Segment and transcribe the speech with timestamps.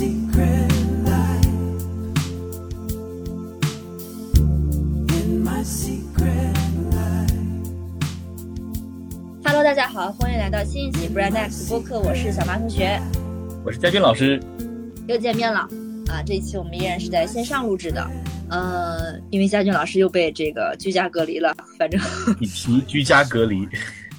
[0.00, 0.08] Hello，
[9.62, 12.98] 大家好，欢迎来到新一期 Brand X 播客，我是小马同学，
[13.62, 14.42] 我是佳军老师。
[15.06, 15.68] 又见面了。
[16.06, 16.22] 啊！
[16.24, 18.10] 这一期我们依然是在线上录制的，
[18.48, 22.00] 呃，因为佳俊老师又被这个居家隔离了，反正。
[22.40, 23.68] 你提居家隔离，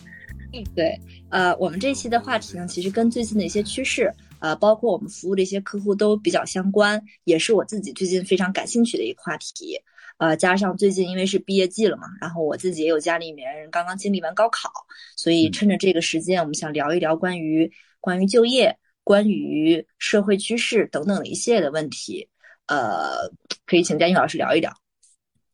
[0.75, 0.95] 对，
[1.29, 9.79] 呃，我们这一期的话题呢，其实跟最近的一些趋势，呃，包括我们服务的一些客户都比较相关，也是我自己最近非常感兴趣的一个话题。
[10.17, 14.69] 呃，加上最近因为是毕业季了嘛，然后我自己也有家里面人刚刚经历完高考，
[15.15, 22.27] 所以趁着这个时间，我们想聊一聊关于关于就业、关于社会趋势等等的一系列的问题。
[22.67, 23.29] 呃，
[23.65, 24.80] 可以请佳音老师聊一聊。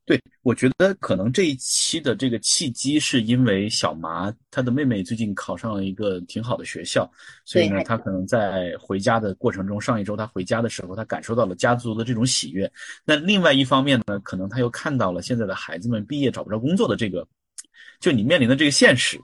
[0.07, 7.05] 对，我觉得可能这一期的这个契机是因为小麻她的妹妹最近考上了一个挺好的学校，
[7.43, 12.71] 所以呢，对她可能在回家的过程中，上一周她回家的时候，她感受到了家族的这种喜悦。
[13.03, 17.27] 那另外一方面呢，可能她又看到了现在的孩子们毕业找不着工作的这个，
[17.99, 19.19] 就你面临的这个现实，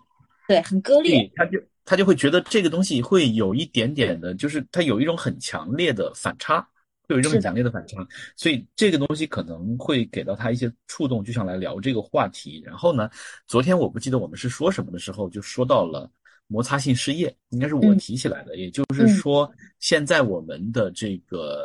[0.50, 1.32] 对，很割裂对，。
[1.34, 6.68] 她就她就会觉得这个东西会有一点点的，就是它有一种很强烈的反差。
[7.14, 12.62] 会有一种很是的强烈的反差，所以这个东西可能会给到他一些触动，就想来聊这个话题。
[12.66, 13.10] 然后呢，
[13.48, 16.10] 昨天我不记得我们是说什么的时候，就说到了
[16.48, 18.58] 摩擦性失业，应该是我嗯提起来的。
[18.58, 21.64] 也就是说，现在我们的这个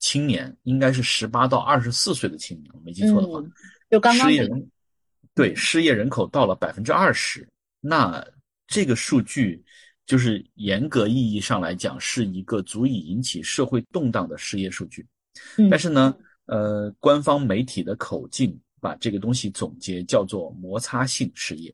[0.00, 3.52] 青年应该是十八到二十四岁的青年，我没记错的话，嗯，
[3.90, 4.70] 就刚刚失业人
[5.34, 7.48] 对失业人口到了百分之二十，
[7.80, 8.24] 那
[8.66, 9.62] 这个数据
[10.08, 15.06] 就是严格意义上来讲是一个足以引起社会动荡的失业数据。
[15.58, 21.72] 嗯但是呢，呃，官方媒体的口径把这个东西总结叫做摩擦性失业，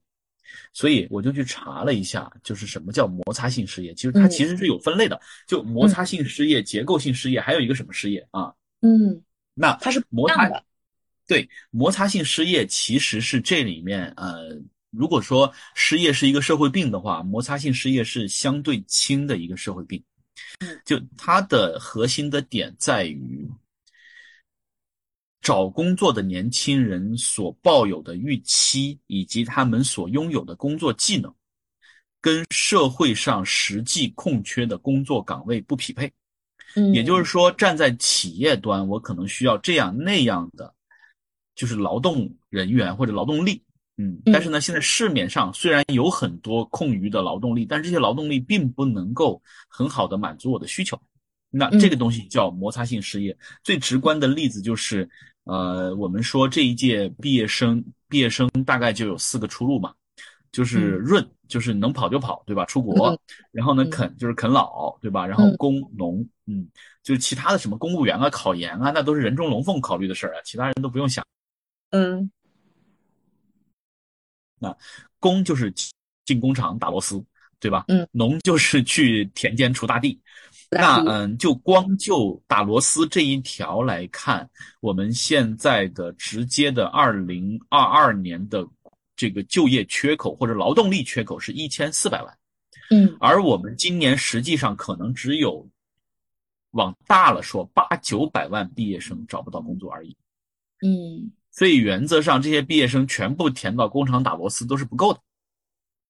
[0.73, 3.95] 所以我就去查了一下，就是什么叫摩擦性失业。
[3.95, 8.53] 其实它嗯其实是有分类的，就摩擦性失业、结构性失业，还有一个什么失业啊？
[8.81, 9.23] 嗯，
[9.55, 10.63] 那它是摩擦的。
[11.27, 14.61] 对，摩擦性失业其实是这里面呃，
[14.97, 20.03] 如果说失业是一个社会病的话，摩擦性失业是相对轻的一个社会病。
[20.61, 23.49] 嗯就它的核心的点在于，
[25.41, 31.35] 找工作的年轻人所抱有的预期，以及他们所拥有的工作技能，
[32.21, 36.13] 跟社会上实际空缺的工作岗位不匹配。
[36.77, 40.75] 嗯，也就是说，站在企业端，我可能需要这样那样的，
[41.55, 43.63] 就是劳动人员或者劳动力。
[43.97, 51.01] 嗯，嗯但是呢，现在市面上虽然有很多空余的劳动力，但是这些劳动力并不能够很好的满足我的需求。
[51.51, 53.37] 那嗯这个东西叫摩擦性失业。
[53.63, 55.09] 最直观的例子就是，
[55.45, 59.95] 呃，我们说这一届毕业生，毕业生大概就有四个出路嘛，
[60.51, 62.65] 就是嗯润，就是能跑就跑，对吧？
[62.65, 63.19] 出国，嗯
[63.53, 65.25] 然后呢，嗯啃就是啃老，对吧？
[65.25, 66.67] 然后嗯工农，嗯，
[67.05, 71.25] 就是其他的什么公务员啊、考研啊，那都是人中龙凤考虑的事儿啊，其他人都不用想。
[71.91, 72.29] 嗯
[75.21, 75.73] 工就是
[76.25, 77.25] 进工厂打螺丝，
[77.61, 77.85] 对吧？
[77.89, 80.21] 嗯， 农就是去田间锄大地。
[80.71, 84.49] 那嗯，就光就打螺丝这一条来看，
[84.81, 88.67] 我们现在的直接的二零二二年的
[89.15, 92.39] 这个就业缺口或者劳动力缺口是一千四百万，
[92.91, 95.65] 嗯而我们今年实际上可能只有
[96.73, 100.17] 往大了说八九百万毕业生找不到工作而已。
[100.85, 105.21] 嗯，所以原则上这些毕业生全部填到工厂打螺丝都是不够的。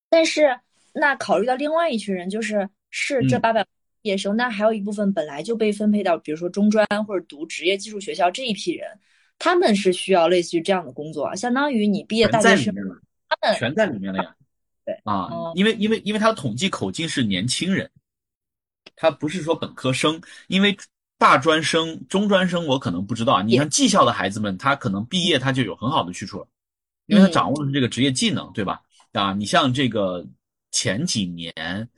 [0.08, 0.58] 但是
[0.94, 3.62] 那考虑到另外一群人，就是是这嗯八百
[4.00, 8.88] 毕业生，那还有一部分本来就被分配到，比如说中专或者读职业技术学校这一批人，
[9.38, 12.74] 他们是需要类似于这样的工作，相当于你毕业大学生，
[13.28, 14.34] 他们全在里面了呀。
[14.86, 17.90] 对啊哦，因为因为因为他统计口径是年轻人，
[18.96, 20.76] 他不是说本科生，因为
[21.24, 23.42] 大专生、中专生我可能不知道啊。
[23.42, 26.46] 你像技校的孩子们，他可能毕业他就有很好的去处了，
[27.06, 28.82] 因为他嗯掌握的是这个职业技能，对吧？
[29.12, 30.22] 啊，你像这个
[30.70, 31.88] 前几年，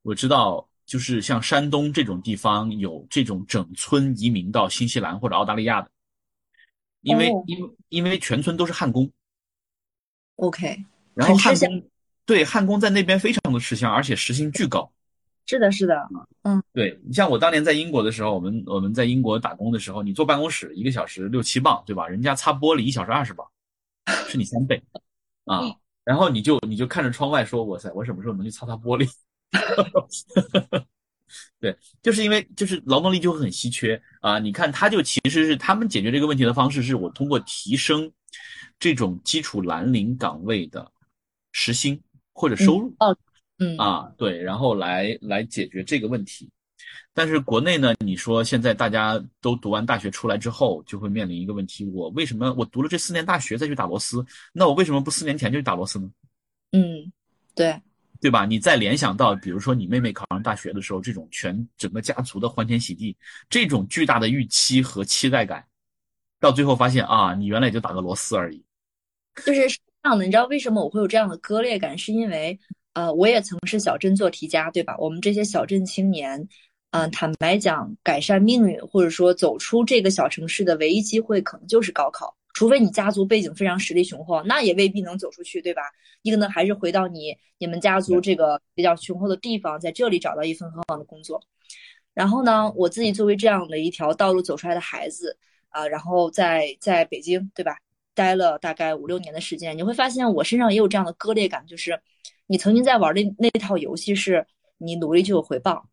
[0.00, 5.90] 我知道就是像山东这种地方有这种整村移民到新西兰或者澳大利亚的，
[7.02, 9.10] 因为哦因为因为全村都是焊工。
[10.36, 10.82] OK，
[11.12, 11.90] 然后很吃香汉工
[12.24, 14.90] 对焊工在那边非常的吃香，而且时薪巨高。
[15.46, 16.08] 是的，是的，
[16.42, 22.06] 嗯对你像我当年在英国的时候，我们我们在英国打工的时候，你坐办公室一个小时六七磅，对吧？
[22.06, 23.46] 人家擦玻璃一小时二十磅，
[24.28, 24.82] 是你三倍
[25.44, 25.62] 啊。
[26.02, 29.08] 然后你就你就看着窗外说：“哇塞，我什么时候能去擦擦玻璃？”
[31.60, 34.38] 对，就是因为就是劳动力就会很稀缺啊。
[34.38, 38.10] 你看，他就其实是他们解决这个问题的方式，是我通过提升
[38.78, 40.90] 这种基础蓝领岗位的
[41.52, 42.00] 时薪
[42.32, 42.92] 或者收入。
[42.98, 43.16] 哦，
[43.60, 46.50] 嗯啊，对，然后来来解决这个问题。
[47.12, 54.24] 但是国内呢，你说现在大家都读完大学出来之后，就会面临一个问题：我为什么我读了这四年大学再去打螺丝？
[54.52, 56.10] 那我为什么不四年前就去打螺丝呢？
[56.72, 57.12] 嗯，
[57.54, 57.78] 对，
[58.20, 58.46] 对吧？
[58.46, 63.14] 你再联想到，比如说你妹妹考上大学的时候，这种全整个家族的欢天喜地，
[63.50, 65.62] 这种巨大的预期和期待感，
[66.38, 68.64] 到最后发现啊，你原来也就打个螺丝而已。
[69.44, 70.24] 就是这样的。
[70.24, 71.98] 你知道为什么我会有这样的割裂感？
[71.98, 72.58] 是因为
[72.94, 74.96] 呃，我也曾是小镇做题家，对吧？
[74.98, 76.48] 我们这些小镇青年，
[76.90, 82.36] 嗯、坦白讲，改善命运或者说走出这个小城市的唯一机会，可能就是高考。
[82.52, 85.82] 除非你家族背景非常实力雄厚，那也未必能走出去，对吧？
[86.22, 91.40] 你可能还是回到你你们家族这个比较雄厚的地方，在这里找到一份很好的工作。
[92.12, 95.38] 然后呢，我自己作为这样的一条道路走出来的孩子，
[95.68, 97.78] 啊、然后在在北京，对吧？
[98.14, 101.98] 待了大概五六年的时间，你会发现我身上也有这样的割裂感，就是
[102.50, 104.44] 你曾经在玩的那套游戏是
[104.76, 105.88] 你努力就有回报，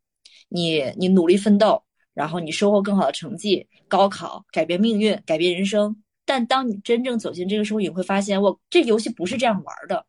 [0.50, 1.84] 你你努力奋斗，
[2.16, 5.96] 然后你收获更好的成绩，高考改变命运，改变人生。
[6.26, 10.04] 但当你真正走进这个社会，你会发现，我这游戏不是这样玩的，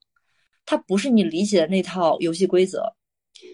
[0.64, 2.94] 它不是你理解的那套游戏规则。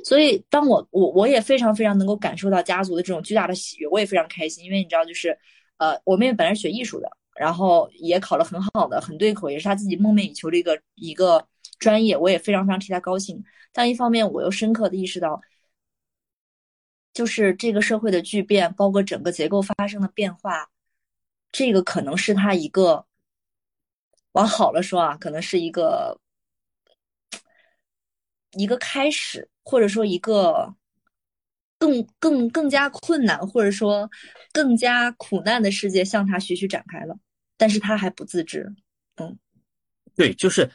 [0.05, 5.37] 所以，当我我我也非常非常能够感受到家族的这种巨大的喜悦，我也非常开心，因为你知道，就是
[5.79, 11.45] 呃，我妹妹本来学艺术的，然后也考了很好的，很对口，也是她自己梦寐以求的一个一个
[11.79, 13.43] 专业，我也非常非常替他高兴。
[13.73, 15.41] 但一方面，我又深刻的意识到，
[17.13, 20.71] 就是这个社会的巨变，包括整个结构发生的变化，
[21.53, 23.07] 这个可能是他一个
[24.33, 26.21] 往好了说啊，可能是一个
[28.53, 30.75] 一个开始，或者说一个
[31.79, 34.09] 更更更加困难，或者说
[34.53, 37.17] 更加苦难的世界向他徐徐展开了，
[37.57, 38.73] 但是他还不自知。
[39.17, 39.37] 嗯
[40.17, 40.71] 对，就是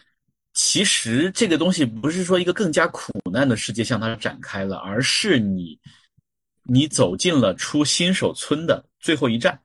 [0.54, 5.80] 其实这个东西不是说一个更加苦难的世界向它展开了，而是你
[6.64, 9.60] 你走进了出新手村的最后一站。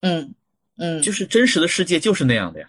[0.00, 0.34] 嗯
[0.76, 2.68] 嗯，就是真实的世界就是那样的呀，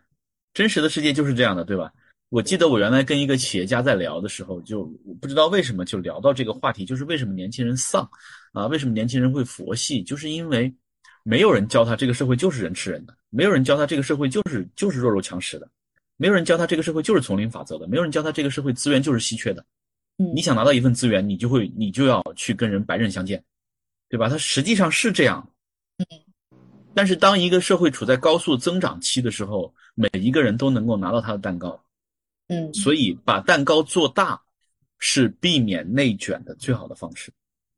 [0.54, 1.92] 真实的世界就是这样的，对吧？
[2.30, 8.10] 我记得我原来跟一个企业家在聊的时候，就我不知道为什么就聊到这个话题，就是为什么年轻人丧
[8.54, 8.68] 啊？
[8.68, 10.02] 为什么年轻人会佛系？
[10.04, 10.74] 就是因为
[11.24, 15.70] 没有人教他这个社会就是人吃人的，没有人教他这个社会就是就是弱肉强食的，
[16.18, 19.66] 没有人教他这个社会就是丛林法则的，没有人教他这个社会资源就是稀缺的。
[20.18, 23.44] 嗯你想拿到一份资源，你就会你就要去跟人白刃相见，
[24.08, 24.30] 对吧？
[24.30, 25.52] 它实际上是这样。
[25.98, 26.06] 嗯
[26.94, 31.84] 但是当一个社会处在高速增长期的时候，每一个人都能够拿到他的蛋糕，
[32.48, 34.42] 嗯所以把蛋糕做大
[34.98, 37.30] 是避免内卷的最好的方式。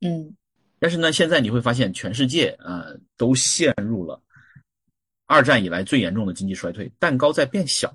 [0.02, 0.36] 嗯
[0.78, 4.22] 但是呢，现在你会发现，全世界啊、呃都陷入了
[5.26, 7.92] 二战以来最严重的经济衰退，蛋糕在变小，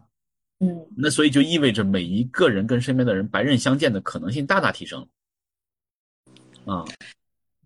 [0.63, 6.73] 嗯那所以就意味着每一个人跟身边的人白刃相见的可能性大大提升了。
[6.73, 6.85] 啊，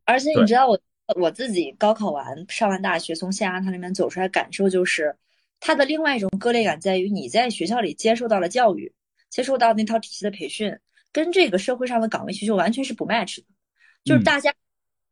[0.05, 0.81] 而且你知道我
[1.15, 5.15] 我自己高考完上完大学，从象牙塔里面走出来，感受就是
[5.61, 8.93] 它的另外一种割裂感在于你在学校里接受到了教育，
[9.29, 10.77] 接受到那套体系的培训，
[11.13, 13.45] 跟这个社会上的岗位需求完全是不 match 的，
[14.05, 14.53] 就是嗯大家。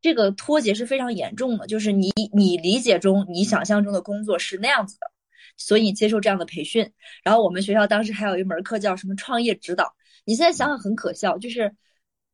[0.00, 5.10] 这个脱节是非常严重的，就是你你理解中、你想象中的工作是那样子的，
[5.56, 6.88] 所以接受这样的培训。
[7.22, 11.74] 然后我们学校当时还有一门课叫什么创业指导，你现在想想很可笑，就是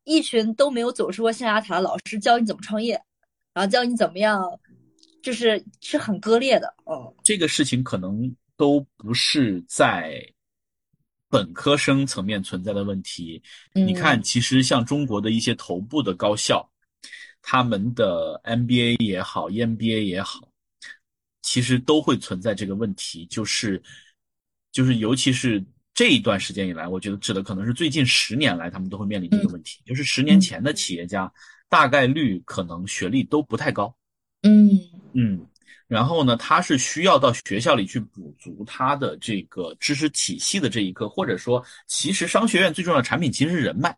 [0.03, 3.01] 一群都没有走出过象牙塔的老师教你怎么创业，
[3.53, 4.43] 然后教你怎么样，
[5.21, 6.73] 就是是很割裂的。
[6.85, 10.21] 哦这个事情可能都不是在
[11.29, 13.41] 本科生层面存在的问题。
[13.73, 16.67] 嗯，你看，其实像中国的一些头部的高校，
[17.41, 20.50] 他们的 MBA 也好，EMBA 也好，
[21.51, 23.83] 其实都会存在这个问题，就是
[24.71, 25.61] 就是尤其是
[25.93, 31.29] 这一段时间以来，我觉得指的可能是最近十年来，他们都会面临的一个问题，就是十年前的企业家
[31.67, 33.93] 大概率可能学历都不太高，
[34.43, 34.79] 嗯。
[35.11, 35.45] 嗯，
[35.89, 43.93] 然后呢，他是需要到学校里去补足他的这个知识体系的这一课，或者说，其实商学院最重要的产品其实是人脉，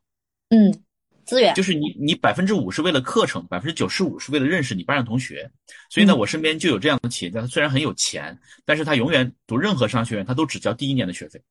[0.50, 0.83] 嗯，
[1.25, 1.53] 资源。
[1.56, 5.50] 就是你你百分之五是为了课程，百分之九十五是为了认识你班上同学。
[5.89, 6.18] 所以呢，嗯。
[6.20, 11.42] 我身边就有这样的企业家，他虽然很有钱，但是他永远读任何商学院，他都只交第一年的学费，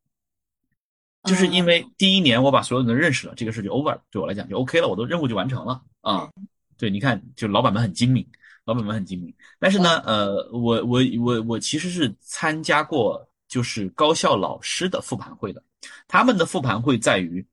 [1.24, 6.28] 就是因为第一年我把所有人都认识了，这个事就 over 了，对我来讲就 OK 了，我的任务就完成了啊。
[6.78, 8.26] 对，你看，就老板们很精明，
[8.64, 9.32] 老板们很精明。
[9.60, 15.62] 但是呢，呃，我我我我其实是参加过就是高校老师的复盘会的，
[16.08, 17.44] 他们的复盘会在于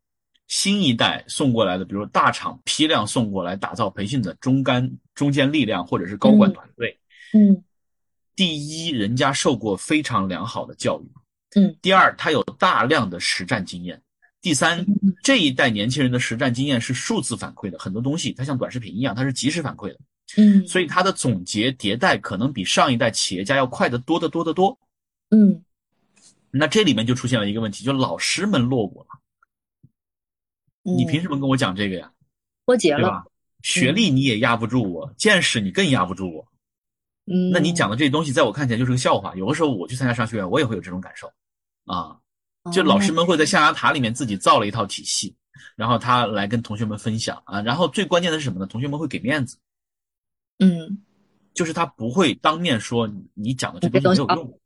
[0.49, 6.99] 新一代送过来的，比如大厂批量送过来打造培训的中干中坚力量或者是高管嗯团队。
[7.33, 7.63] 嗯
[8.35, 11.11] 第一，人家受过非常良好的教育。
[11.55, 11.75] 嗯。
[11.81, 14.01] 第二，他有大量的实战经验。
[14.41, 14.85] 第三，
[15.21, 19.99] 这一代年轻人的实战经验是数字反馈的，很多东西它像短视频一样，它是及时反馈的，
[20.37, 24.79] 嗯所以它的总结迭代可能比上一代企业家要快得多得多得多。
[25.29, 25.63] 嗯
[26.49, 29.19] 那这里面就出现了一个问题，就老师们落伍了。
[30.89, 32.11] 嗯，你凭什么跟我讲这个呀？
[32.65, 32.99] 脱节了？
[32.99, 33.25] 对吧？
[33.61, 36.47] 学历你也压不住我，见识你更压不住我。
[37.25, 39.35] 嗯，那你讲的这些东西，在我看起来就是个笑话。
[39.35, 41.31] 有的时候我去参加商学院，我也会有这种感受
[41.85, 42.17] 啊。
[42.71, 45.35] 就老师们会在象牙塔里面自己造了一套体系，
[45.75, 47.61] 然后他来跟同学们分享啊。
[47.61, 48.65] 然后最关键的是什么呢？
[48.65, 49.57] 同学们会给面子，
[50.59, 51.01] 嗯
[51.53, 54.59] 就是他不会当面说你你讲的这东西没有用，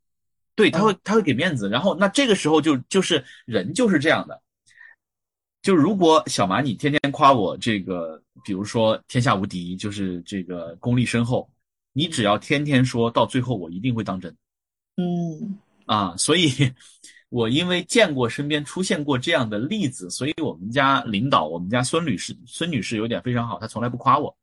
[0.56, 1.68] 对，他会他会给面子。
[1.70, 4.43] 然后那这个时候就就是人就是这样的，
[5.64, 11.50] 就如果小马你天天夸我这个，比如说天下无敌，就是这个功力深厚，
[11.94, 14.32] 你只要天天说到最后，我一定会当真
[14.98, 16.16] 嗯啊。
[16.18, 16.72] 所以。
[17.30, 24.38] 我因为见过身边出现过这样的例子，所以我们家领导，我们家孙女士，孙女士有点非常好，她从来不夸我，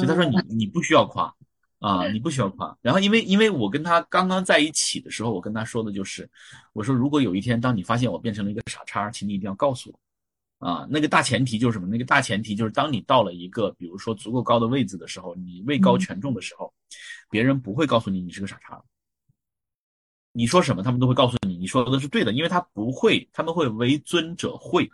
[0.00, 1.34] 就她说你 你不需要夸
[1.80, 2.78] 啊，你不需要夸。
[2.80, 6.30] 然后因为因为我跟她刚刚在一起的时候，我跟她说的就是，
[6.74, 9.98] 我说如果有一天当你发现我变成了一个傻叉，请你一定要告诉我
[10.62, 10.86] 啊。
[10.88, 11.86] 那个大前提就是什么？
[11.88, 16.72] 那个大前提就是当你到了一个比如说足够高的位置的时候，你位高权重的时候，
[17.28, 18.82] 别人不会告诉你你是个傻叉。
[20.34, 24.90] 你说什么，他们都会告诉你，你说的是对的，因为他不会，他们会为尊者讳，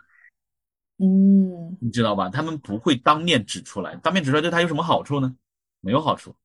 [0.97, 2.27] 嗯，你知道吧？
[2.27, 5.33] 他们不会当面指出来，当面指出来对他有什么好处呢？
[5.79, 6.35] 没有好处，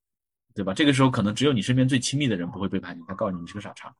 [0.54, 0.72] 对吧？
[0.72, 3.92] 这个时候可能只有你身边最亲密的人不会背叛你，他告诉你你是个傻叉，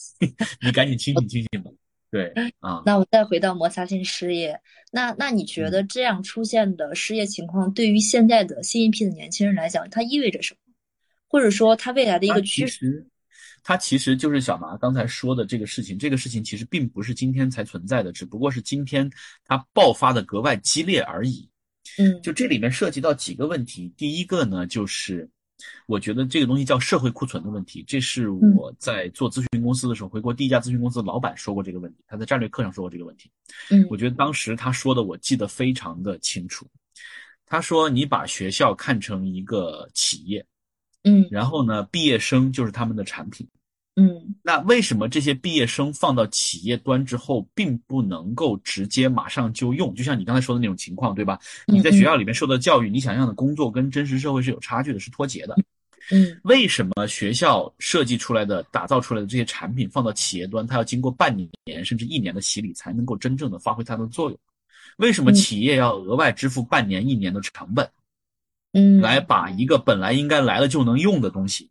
[0.60, 1.70] 你赶紧清醒清醒吧。
[2.10, 4.60] 对啊，那我再回到摩擦性失业，
[4.92, 10.60] 那那你觉得这样出现的失业情况，对于现在的新一批的年轻人来讲，它意味着什么？
[11.28, 13.06] 或者说，它未来的一个趋势？
[13.64, 19.10] 它其实就是小麻刚才说的这个事情，这个事情其实并不是今天才存在的，只不过是今天
[19.44, 21.50] 它爆发的格外激烈而已。
[21.98, 25.28] 嗯，就这里面涉及到几个问题，第一个呢，就是
[25.86, 33.30] 我觉得这个东西叫社会库存的问题，这是我在做咨询公司的时候，回国第一家咨询公司的老板说过这个问题，他在战略课上说过这个问题。
[33.70, 36.66] 嗯，我觉得当时他说的我记得非常的清楚，
[37.46, 40.44] 他说你把学校看成一个企业。
[41.04, 43.46] 嗯，然后呢，毕业生就是他们的产品。
[43.98, 49.94] 嗯，那为什么这些毕业生放到企业端之后，并不能够直接马上就用？
[49.94, 51.38] 就像你刚才说的那种情况，对吧？
[51.66, 55.56] 你在学校里面受到教育，你想象的工作跟真实社会是有差距的，是脱节的。
[56.12, 64.38] 嗯，为什么学校设计出来的、打造出来的这些产品放到企业端，它要经过半年甚至一年的洗礼，才能够真正的发挥它的作用？
[64.98, 67.90] 为什么企业要额外支付半年、一年的成本？
[68.72, 71.70] 嗯，来把一个本来应该来了就能用的东西，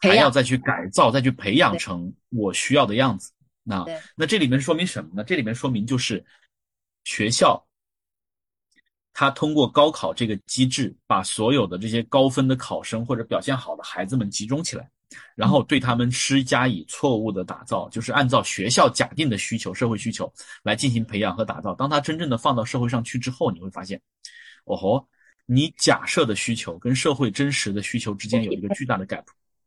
[0.00, 3.32] 还要再去改造、再去培养成我需要的样子。
[3.62, 3.84] 那
[4.14, 5.24] 那这里面说明什么呢？
[5.24, 6.24] 这里面说明就是
[7.04, 7.66] 学校，
[9.12, 14.90] 它通过高考这个机制，把所有的这些高分的考生或者表现好的孩子们集中起来，
[15.34, 20.30] 然后对他们施加以错误的打造，就是按照学校假定的需求、社会需求
[20.62, 21.74] 来进行培养和打造。
[21.74, 24.00] 当他真正的放到社会上去之后，你会发现，
[24.64, 25.08] 哦吼。
[25.46, 29.24] 你假设的需求跟社会真实的需求之间有一个巨大的 gap。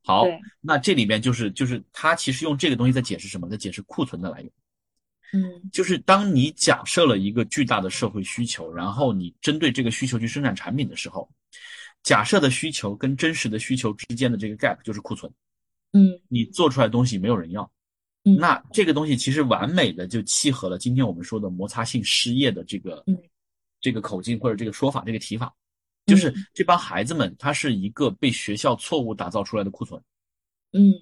[0.07, 0.25] 好，
[0.61, 3.49] 那这里面就是就是他其实用这个东西在解释什么？
[3.49, 4.49] 在解释库存的来源。
[5.33, 11.29] 嗯，就是当你假设了一个巨大的社会需求，然后你针对这个需求去生产产品的时候，
[12.03, 15.29] 假设的需求跟真实的需求之间的这个 gap 就是库存。
[15.91, 17.69] 嗯，你做出来的东西没有人要。
[18.23, 23.17] 嗯，那这个东西其实完美的就契合了今天我们说的摩擦性失业的这个、嗯、
[23.81, 25.53] 这个口径或者这个说法这个提法。
[26.07, 30.01] 就是这帮孩子们，他是一个被学校错误打造出来的库存。
[30.71, 30.93] 嗯，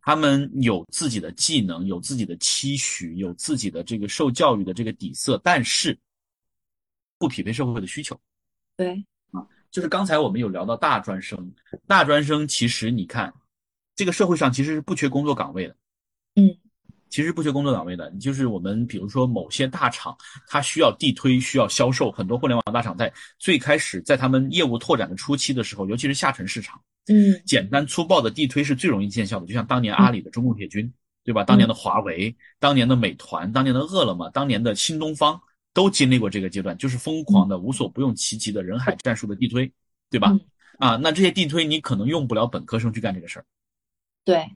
[0.00, 5.96] 他们有自己的技能，有自己的期许，有自己的这个受教育的这个底色，但是
[7.18, 8.20] 不匹配社会的需求。
[8.76, 11.52] 对，啊，就是刚才我们有聊到大专生，
[11.86, 13.32] 大专生其实你看，
[13.94, 15.76] 这个社会上其实是不缺工作岗位的。
[17.12, 17.22] 嗯。
[17.22, 20.16] 其实不缺工作岗位的，就是我们比如说某些大厂，
[20.48, 22.10] 它需要地推，需要销售。
[22.10, 29.46] 很多互联网大厂在最开始在他们业务拓展的初期的时候，尤其是下沉市场，嗯，简单粗暴的地推是最容易见效的。
[29.46, 30.90] 就像当年阿里的中共铁军，
[31.22, 31.44] 对吧？
[31.44, 35.40] 当年的华为，当年的美团，当年的饿了么，当年的新东方，
[35.74, 39.70] 都经历过这个阶段，就是疯狂的、无所不用其极的人海战术的地推，
[40.10, 40.34] 对吧？
[40.78, 43.44] 啊，那这些地推你可能用不了本科生去干这个事儿，
[44.24, 44.50] 对。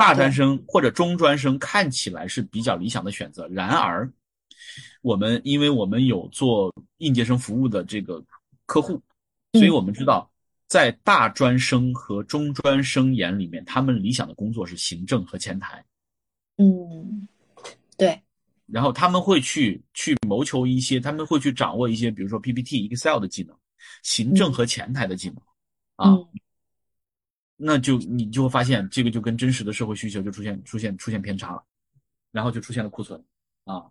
[0.00, 4.10] 大专生或者中专生看起来是比较理想的选择，然而，
[5.02, 8.24] 我们因为我们有做应届生服务的这个
[8.64, 8.98] 客户，
[9.52, 10.30] 所以我们知道，
[10.68, 15.84] 在大专生和中专生眼里面，他们理想的工作是行政和前台。
[16.56, 17.28] 嗯，
[17.98, 18.18] 对，
[18.66, 23.54] 然后他们会去去谋求一些，他们会去掌握一些，比如说 PPT、Excel 的技能，
[24.02, 25.36] 行政和前台的技能，
[25.96, 26.28] 啊，嗯
[27.62, 31.62] 那就你就会发现这个就跟真实的社会需求就出现出现出现偏差了，
[32.32, 33.22] 然后就出现了库存，
[33.64, 33.84] 啊，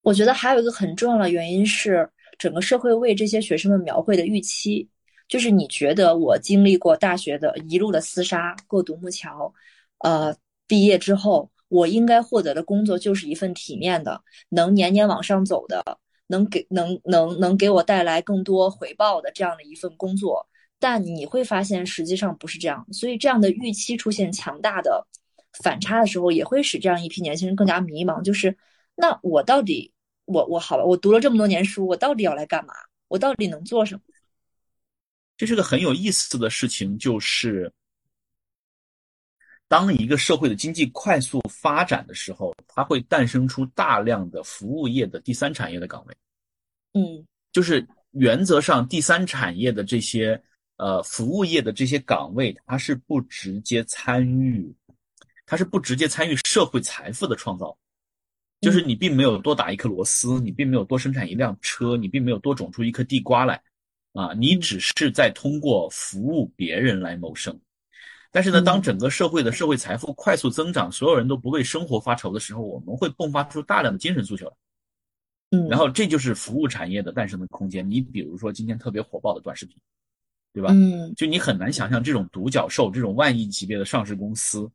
[0.00, 2.08] 我觉得还有一个很重要的原因是，
[2.38, 4.88] 整个社会为这些学生们描绘的预期，
[5.28, 9.52] 就是你觉得我经历过大学的一路的厮杀，过独木桥，
[9.98, 10.34] 呃，
[10.66, 15.82] 毕业之后，我应该获得的工作就是一份体面的，能年年往上走的，
[16.28, 20.48] 能给能能能给我带来更多回报的这样的一份工作。
[20.78, 25.06] 但你会发现，实际上不是这样，所以这样的预期出现强大的
[25.62, 28.22] 反差的时候，也会使这样一批年轻人更加迷茫。
[28.22, 28.56] 就是，
[28.94, 29.90] 那我到底，
[30.26, 32.74] 我我好吧，我读了这么多年书，我到底要来干嘛？
[33.08, 34.00] 我到底能做什么？
[35.36, 37.70] 这是个很有意思的事情，就是
[39.68, 46.14] 当一个社会的经济快速发展的时候，它会诞生出大量的服务业的第三产业的岗位。
[46.94, 50.42] 嗯就是原则上第三产业的这些
[50.76, 54.74] 呃服务业的这些岗位，它是不直接参与，
[55.44, 57.76] 它是不直接参与社会财富的创造。
[58.62, 63.62] 就是你并没有多打一颗螺丝，你并没有多生产一辆车，你并没有多种出一颗地瓜来，
[64.14, 67.60] 啊，你只是在通过服务别人来谋生。
[68.32, 74.52] 但是呢，当整个社会的社会财富快速增长，所有人都不为生活发愁的时候，我们会迸发出大量的精神诉求来。
[75.50, 77.88] 嗯，然后这就是服务产业的诞生的空间。
[77.88, 79.76] 你比如说今天特别火爆的短视频，
[80.56, 80.70] 对吧？
[80.72, 84.70] 嗯就你很难想象这种独角兽、这种万亿级别的上市公司，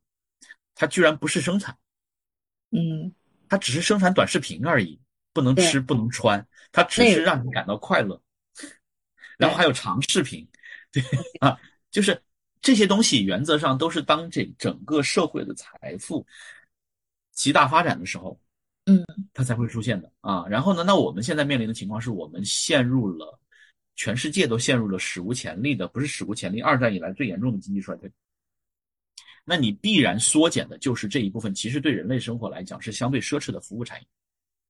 [0.76, 1.76] 它居然不是生产，
[2.70, 3.12] 嗯
[3.48, 4.96] 它只是生产短视频而已，
[5.32, 8.22] 不能吃不能穿，它只是让你感到快乐。
[9.36, 10.48] 然后还有长视频，
[10.92, 11.02] 对
[11.40, 11.58] 啊，
[11.90, 12.22] 就是
[12.60, 16.24] 这些东西原则上都是当这整个社会的财富
[17.32, 18.38] 极大发展的时候，
[18.86, 20.46] 嗯，它才会出现的啊。
[20.48, 23.36] 然后呢，那我们现在面临的情况是我们陷入了，
[23.96, 28.10] 全世界都陷入了史无前例的，不是史无前例，二战以来最严重的经济衰退。
[29.44, 34.06] 那你必然缩减的就是这一部分，其实对人类生活来讲是相对奢侈的服务产业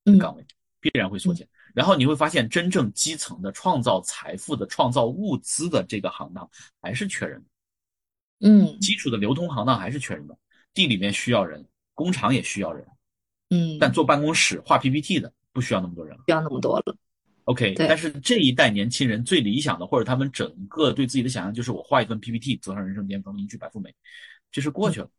[0.05, 0.45] 嗯岗位，
[0.81, 1.47] 必然会缩减。
[1.75, 6.49] 然后你会发现，真正基层的创造财富的、创造物资的这个行当
[6.81, 10.37] 还是缺人的，嗯基础的流通行当还是缺人的。
[10.75, 12.87] 地里面需要人，工厂也需要人，
[13.51, 16.23] 嗯，但坐办公室画 PPT 的不需要那么多人了。
[16.25, 16.97] 不要那么多了。
[17.45, 23.95] OK，但是这一代年轻人最理想的，或者他们整个对自己的想象，就是我画一份 PPT，走上人生巅峰，迎娶白富美，
[24.51, 25.11] 这是过去了。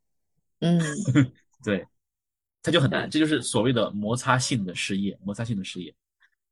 [0.59, 0.79] 嗯。
[1.63, 1.85] 对，
[2.61, 5.93] 他就很难，这就是所谓的摩擦性的失业，摩擦性的失业。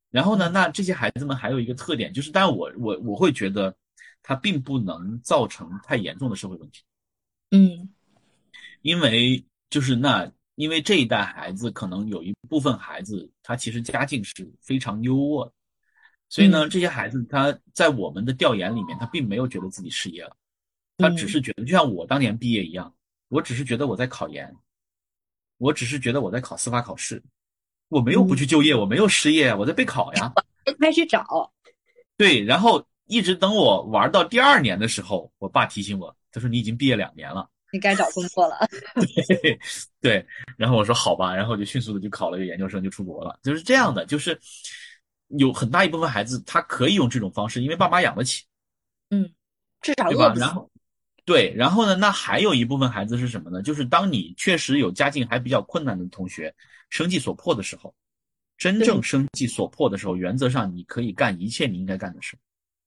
[0.10, 3.76] 然后呢，那这些孩子们还有一个特点，就是，当然我我我会觉得，
[4.22, 6.82] 它并不能造成太严重的社会问题，
[7.52, 7.90] 嗯。
[8.82, 15.54] 因为就是那，因为这一代孩子可能有一部分孩子，他其实家境是非常优渥的，
[16.32, 20.36] 所以呢，嗯这些孩子他在我们的调研里面，他并没有觉得自己失业了，
[20.98, 22.92] 他只是觉得，就像我当年毕业一样，
[23.28, 24.56] 我只是觉得我在考研，
[25.58, 27.22] 我只是觉得我在考司法考试，
[27.90, 30.32] 我没有不去就业，我没有失业，我在备考呀。
[30.80, 31.52] 开始找。
[32.16, 37.50] 对，然后一直等我玩到第二年的时候，我爸提醒我，他说你已经毕业两年了。
[37.74, 38.56] 你该找工作了。
[39.28, 39.60] 对
[40.00, 40.26] 对，
[40.58, 43.40] 然后我说好吧，然后就迅速的就考了个研究生，就出国了。
[43.44, 44.38] 就是这样的，就是
[45.38, 48.44] 有很大一部分孩子他可以用这种方式，因为爸妈养得起，
[49.10, 49.32] 嗯，
[49.82, 50.34] 至少对吧？
[50.36, 50.70] 然后
[51.26, 53.62] 对，然后呢，那还有一部分孩子是什么呢？
[53.62, 56.54] 就是当你确实有家境还比较困难的同学，
[56.90, 57.94] 生计所迫的时候，
[58.58, 62.38] 真正生计所迫的时候，原则上你可以干一切你应该干的事。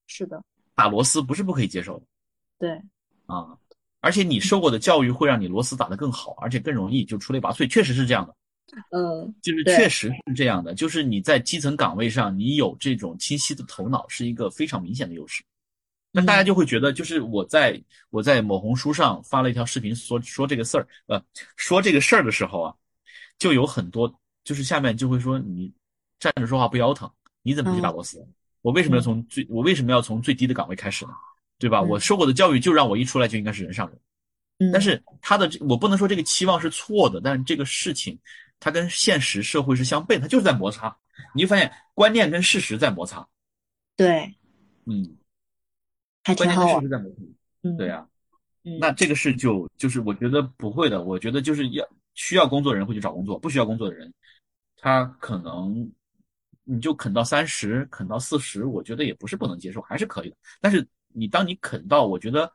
[0.07, 0.43] 是的，
[0.75, 2.07] 打螺丝不是不可以接受的
[2.59, 2.71] 对，
[3.27, 3.57] 啊，
[4.01, 8.35] 而且你受过的教育会让你螺丝打得更好，而且更容易就出类拔萃，确实是这样的。
[8.91, 15.43] 嗯就是确实是这样的，就是你在基层岗位上，你有这种清晰的头脑，是一个非常明显的优势。
[16.11, 21.23] 那大家就会觉得，就是我在我在某红书上发了一条视频说说这个事儿，呃，
[21.57, 22.75] 说这个事儿的时候啊，
[23.39, 24.13] 就有很多
[24.45, 25.73] 就是下面就会说你
[26.19, 27.11] 站着说话不腰疼，
[27.43, 28.25] 你怎么不去打螺丝？
[28.63, 31.13] 我为什么要从最我为什么要从最低的岗位开始呢？
[31.59, 31.81] 对吧？
[31.81, 33.99] 嗯我受过的教育就让我一出来就应该是人上人。
[34.59, 38.17] 嗯，但是他的这我不能说这个期望是错的，但是这个事情
[38.65, 40.97] 它跟现实社会是相悖，它就是在摩擦。
[41.35, 43.29] 你就发现观念跟事实在摩擦，
[43.95, 44.35] 对，
[44.87, 45.19] 嗯，
[46.23, 46.89] 还挺好玩观念跟事实。
[46.89, 47.17] 在摩擦，
[47.63, 48.09] 嗯，对啊。
[48.63, 54.11] 嗯，那这个事就就是我觉得不会的，我觉得就是要需要工作的人会去找工作，不需要工作的人，
[54.79, 55.93] 他可能
[56.65, 60.37] 你就啃到三十，啃到四十，我觉得也不是不能接受，还是可以的。
[60.63, 62.51] 但是你当你啃到，我觉得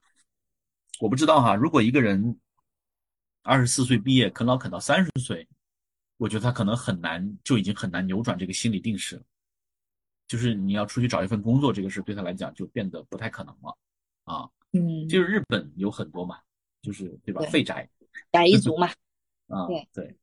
[0.99, 2.39] 我不知道哈，如果一个人
[3.43, 5.47] 二十四岁毕业，啃老啃到三十岁，
[6.19, 9.23] 我觉得他可能很难，就已经很难扭转这个心理定势了。
[10.27, 13.75] 就是你要出去找一份工作，这个事对他来讲就变得不太可能了
[14.25, 14.47] 啊。
[14.73, 16.37] 嗯，就是日本有很多嘛，
[16.83, 17.41] 就是对吧？
[17.49, 17.89] 废宅
[18.31, 18.89] 宅一族嘛。
[19.49, 20.15] 啊，对对，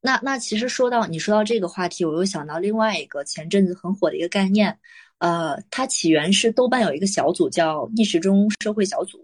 [0.00, 4.78] 那那其实说到你说到这个话题，我又想到另外一个前阵子很火的一个概念，
[5.18, 9.18] 呃，它起源是豆瓣有一个小组叫逆时钟社会小组，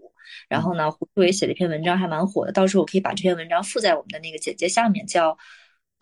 [0.47, 5.35] 然后呢，胡志伟写了一篇文章，还蛮火的，到时候我可以把这篇文章附在我们的那个简介下面，叫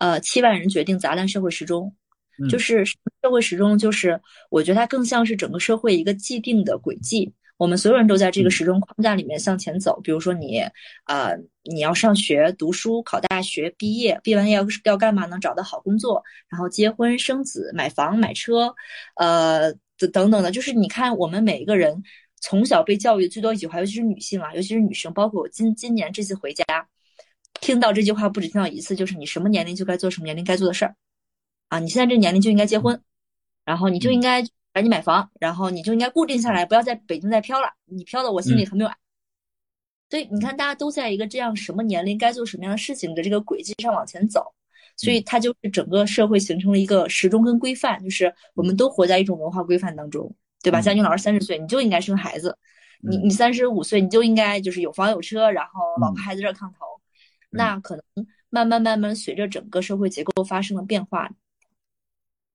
[0.00, 1.94] 呃七万人决定砸烂社会时钟，
[2.42, 7.32] 嗯就是社会时钟，就是我觉得它更像是整个社会一个既定的轨迹。
[7.56, 10.00] 我们所有人都在这个嗯时钟框架里面向前走。
[10.00, 10.60] 比如说你，
[11.04, 15.38] 呃，你要上学、读书、考大学、毕业，毕完业要要干嘛呢？
[15.38, 18.74] 找到好工作，然后结婚、生子、买房、买车，
[19.16, 20.50] 呃，等等等的。
[20.50, 22.02] 就是你看，我们每一个人
[22.40, 26.64] 从小被教育最多一句话，尤其是女性啊，尤其是女生，包括我今今年这次回家，
[27.60, 30.94] 听到这句话不止听到一次，就是你什么年龄就该做什么年龄该做的事儿，
[31.68, 33.00] 啊，你现在这年龄就应该结婚，
[33.64, 34.42] 然后你就应该
[34.72, 38.96] 赶紧买房，然后你就应该固定下来，不要在北京再飘了，你飘的我心里很没有安。
[40.08, 44.52] 所以你看，大家都在一个这样什么年龄该做什么样的事情的这个轨迹上往前走，
[44.96, 50.80] 所以它就是整个社会形成了一个时钟跟规范，就是我们都活在一种文化规范当中，对吧？
[50.80, 52.58] 嗯像你老师三十岁，你就应该生孩子，
[53.02, 56.99] 你嗯你三十五岁，你就应该就是有房有车，然后老婆嗯孩子热炕头。
[57.50, 58.04] 那可能
[58.48, 61.30] 慢慢慢慢随着整个社会结构发生了变化，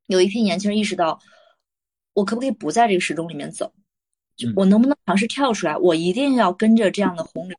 [0.08, 1.20] 有一批年轻人意识到，
[2.14, 3.74] 我可不可以不在这个时钟里面走？
[4.56, 5.78] 我能不能尝试跳出来？
[5.78, 7.58] 我一定要跟着这样的洪流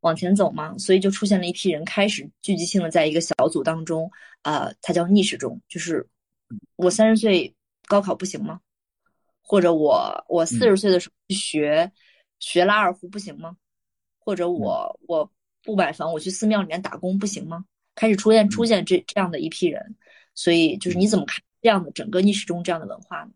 [0.00, 0.76] 往前走吗？
[0.78, 4.08] 所以就出现了一批人开始聚集性的在一个小组当中，
[4.42, 6.06] 呃，它叫逆时钟，就是
[6.76, 7.52] 我三十岁
[7.86, 8.60] 高考不行吗？
[9.42, 11.90] 或者我我四十岁的时候去学、
[12.38, 13.56] 学拉二胡不行吗？
[14.18, 15.28] 或者我我
[15.66, 17.64] 不买房，我去寺庙里面打工不行吗？
[17.94, 19.96] 开始出现出现这这样的一批人，
[20.34, 23.30] 所以就是你怎么看这样的整个逆时钟这样的文化呢？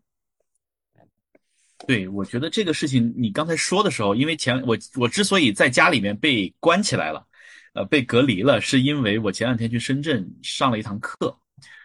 [1.87, 7.27] 对，我觉得这个事情你刚才说的时候，因为前我我之所以在家里面被关起来了，
[7.73, 11.35] 呃，被隔离了，是因为我前两天去深圳上了一堂课，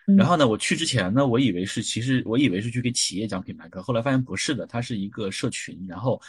[0.08, 6.22] 嗯然后呢，我去之前呢，我以为是其实我以为是去给企业讲品牌课，后来发现不是的，它是一个社群，然后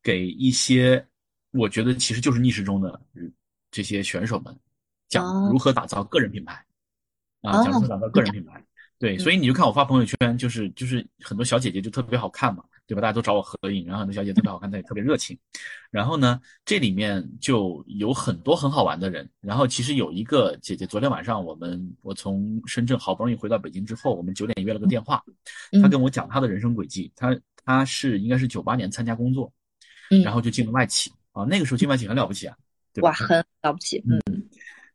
[0.00, 1.04] 给一些
[1.50, 3.28] 我觉得其实就是逆时钟的嗯
[3.70, 4.56] 这些选手们
[5.08, 6.54] 讲哦如何打造个人品牌，
[7.42, 8.62] 啊，哦讲如何打造个人品牌。
[8.98, 13.00] 对，嗯所以你就看我发朋友圈，就是就是很多小姐姐就特别好看嘛，对吧？
[13.00, 15.38] 大家都找我合影，然后很多小姐姐特别好看，她也特别热情。
[15.88, 19.30] 然后呢，这里面就有很多很好玩的人。
[19.40, 25.22] 然后其实有一个姐姐，昨天晚上我们我从深圳好不容易回到北京之后，我们九点约了个电话，
[25.70, 27.12] 嗯她跟我讲她的人生轨迹。
[27.14, 29.52] 她她是应该是九八年参加工作，
[30.10, 32.56] 嗯然后就进了外企啊，那个时候进外企很了不起啊，
[32.98, 33.14] 对吧哇，？
[33.14, 34.20] 很了不起，嗯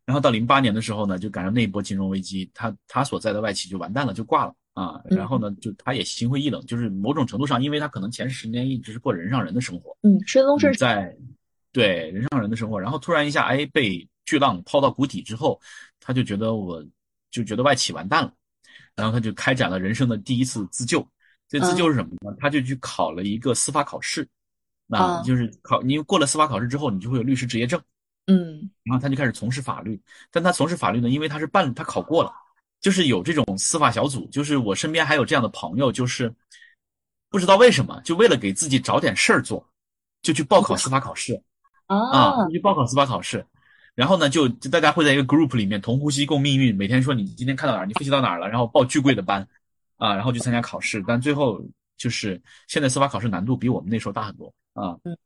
[0.06, 5.02] 然后到零八年的时候呢，就赶上那一波金融危机，他他所在的外企就完蛋了，就挂了啊。
[5.06, 11.16] 嗯然后呢，就他也心灰意冷，就是某种程度上，因为他可能前十年一直是过人上人的生活，嗯，顺风顺水，在
[11.72, 15.58] 对人上人的生活，然后突然一下，哎，被巨浪抛到谷底之后，
[16.02, 16.86] 他就觉得我
[17.32, 18.34] 就觉得外企完蛋了，
[18.96, 21.08] 然后他就开展了人生的第一次自救。
[21.48, 22.36] 这自救是什么呢？
[22.40, 24.28] 他就去考了一个司法考试，
[24.90, 27.82] 啊，哦就是考你过了司法考试之后，你就会有律师执业证。
[28.28, 28.70] 嗯。
[28.84, 30.00] 然后他就开始从事法律，
[30.32, 32.34] 但他从事法律呢，因为他是办，他考过了，
[32.82, 36.34] 就是有这种司法小组，就是我身边还有这样的朋友，就是
[37.30, 39.66] 不知道为什么，就为了给自己找点事儿做，
[40.22, 41.42] 就去报考司法考试
[41.88, 43.46] 啊，去报考司法考试，
[43.96, 49.48] 然后呢，就就大家会在一个 group 里面同呼吸共命运，每天说你今天看到哪儿，你复习到哪儿了，然后报巨贵的班
[49.98, 51.64] 啊，然后去参加考试，但最后
[51.98, 55.18] 就是现在司法考试难度比我们那时候大很多啊，嗯，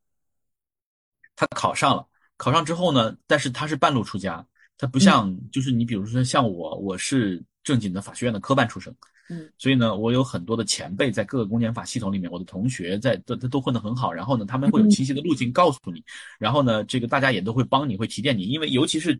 [1.35, 2.05] 他考上了。
[2.37, 4.45] 考上之后呢，但是他是半路出家，
[4.77, 8.95] 他不像、就是你比如说像我，我是正经的法学院的科班出身，
[9.29, 16.03] 嗯，所以呢，我有很多的前辈在各个公检法系统里面，我的同学在都都都混得很好，然后呢，他们会有清晰的路径告诉你，
[16.37, 19.19] 然后呢，这个大家也都会帮你，会提点你，因为尤其是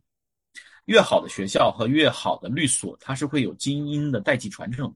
[0.86, 4.94] 越好的学校和越好的律所，它是会有精英的代际传承，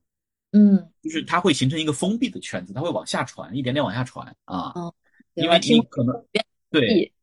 [0.52, 4.94] 嗯，就是它会形成一个封闭的圈子，它会往下传，一点点往下传啊，哦。
[5.34, 6.14] 因为你可能
[6.70, 7.14] 对对，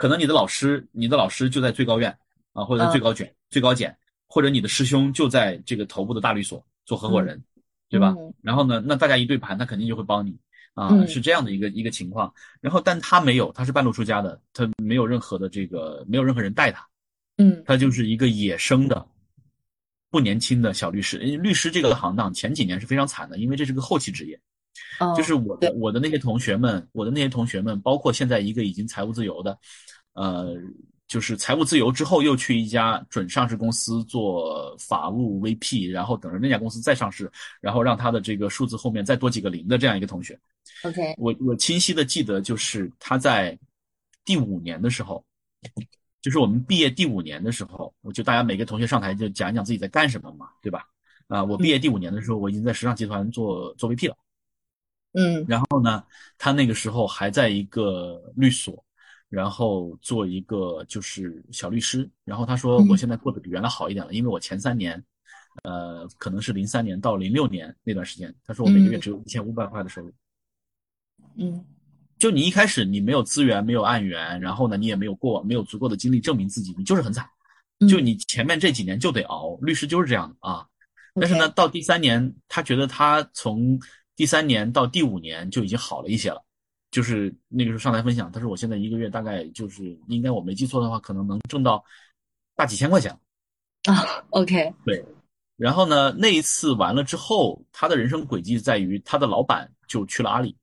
[0.00, 2.10] 可能你的老师，你的老师就在最高院
[2.54, 3.94] 啊，或者在最高检、最高检，
[4.26, 7.38] 或者你的师兄就在这个头部的大律所做合伙人，
[7.90, 8.14] 对吧？
[8.18, 10.34] 嗯然后呢，那大家一对盘，他肯定就会帮你
[10.72, 12.32] 啊，嗯是这样的一个一个情况。
[12.62, 16.88] 然后，但他没有，他是半路出家的，他没有任何的这个，没有任何人带他，
[17.36, 19.06] 嗯他就是一个野生的、
[20.08, 21.18] 不年轻的小律师。
[21.18, 24.40] 律师这个行当前几年是非常惨的，因为这是个后期职业。
[24.98, 29.58] 哦，就是我的我的那些同学们，我的那些同学们，包括现在一个已经财务自由的，
[30.12, 30.54] 呃，
[31.08, 37.30] 就是财务自由之后，又去一家准上市公司做法务 VP，然后等着那家公司再上市，
[37.60, 40.38] 然后让他的这个数字后面再多几个零的这样一个同学。
[40.84, 43.58] OK，我我清晰的记得，就是他在
[44.24, 45.24] 第五年的时候，
[46.22, 50.86] 就是我们毕业第五年的时候，我就大家每个同学上台就讲一讲自己在干什么嘛，对吧？
[51.26, 54.16] 啊，我毕业第五年的时候，我已经在时尚集团做做 VP 了。
[55.12, 56.04] 嗯然后呢，
[56.38, 58.84] 他那个时候还在一个律所，
[59.28, 62.08] 然后做一个就是小律师。
[62.24, 65.02] 然后他说，嗯我现在过得比原来好一点了，因为我前三年，
[65.64, 70.12] 呃，可能是零三年到零六年那段时间，他说我每个月嗯只有一千五百块的收入。
[71.36, 71.64] 嗯
[72.18, 77.26] 就你一开始你没有资源，没有案源，然后呢，你也没有过没有足够的精力证明自己，你就是很惨。
[77.78, 80.66] 嗯，就你前面这几年就得熬，律师就是这样的啊。
[81.14, 83.80] 但是呢，到第三年，他觉得他从
[84.20, 86.44] 第三年到第五年就已经好了一些了。
[86.90, 91.82] 就是那个时候上台分享，他说我现在一个月大概就是应该我没记错的话，可能能挣到
[92.54, 93.10] 大几千块钱。
[93.84, 95.02] 啊，OK，对
[95.56, 100.54] 然后呢，那一次完了之后，他的人生轨迹在于他的老板就去了阿里，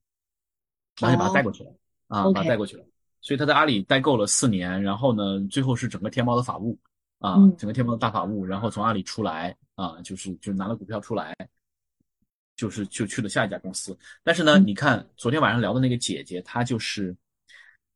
[1.00, 1.72] 然后就把他带过去了、
[2.10, 2.86] 啊把他带过去了。
[3.22, 6.78] 所以他在阿里待够了四年，然后呢，最后是整个天猫的法务
[7.17, 11.36] 啊，嗯整个天猫的大法务，然后从阿里出来啊，就是就拿了股票出来，
[12.58, 13.98] 就是就去了下一家公司。
[14.22, 17.15] 但是呢，嗯你看昨天晚上聊的那个姐姐，她就是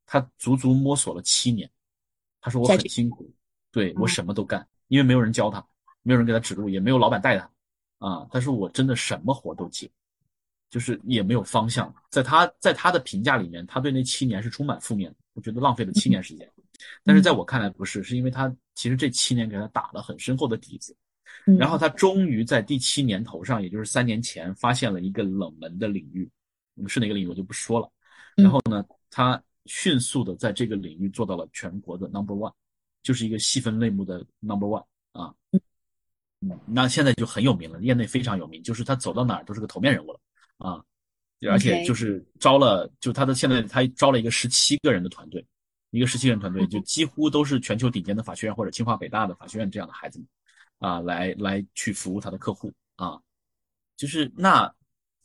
[0.06, 1.69] 她足足摸索了七年，
[2.39, 3.30] 她说我很辛苦，
[3.71, 5.62] 对我嗯什么都干，因为没有人教她，
[6.04, 7.52] 没有人给她指路，也没有老板带她
[7.97, 8.26] 啊。
[8.32, 9.89] 她说我真的什么活都接，
[10.69, 11.93] 就是也没有方向。
[12.10, 16.47] 在她在她的评价里面，她对那七年是充满负面的，我觉得浪费了七年时间。
[17.04, 20.95] 但是在我看来不是，是因为她其实这七年给她打了很深厚的底子。
[21.47, 26.29] 嗯然后他终于在第七年头上，也就是三年前，发现了一个冷门的领域，
[26.75, 27.91] 嗯是哪个领域我就不说了。
[28.37, 32.53] 嗯然后呢，他迅速的在这个领域做到了全国的 number one，
[33.03, 35.33] 就是一个细分类目的 number one 啊。
[35.51, 40.19] 嗯，那现在就很有名了，业内非常有名，就是他走到哪儿都是个头面人物了
[40.57, 40.83] 啊。
[41.49, 45.43] 而且就是招了，就他的现在他招了一个十七个人的团队，
[45.89, 50.27] 一个十七人团队，就几乎都是全球顶尖的法学院或者清华北大的法学院这样的孩子们。
[50.81, 53.19] 啊，来来去服务他的客户啊，
[53.95, 54.73] 就是那，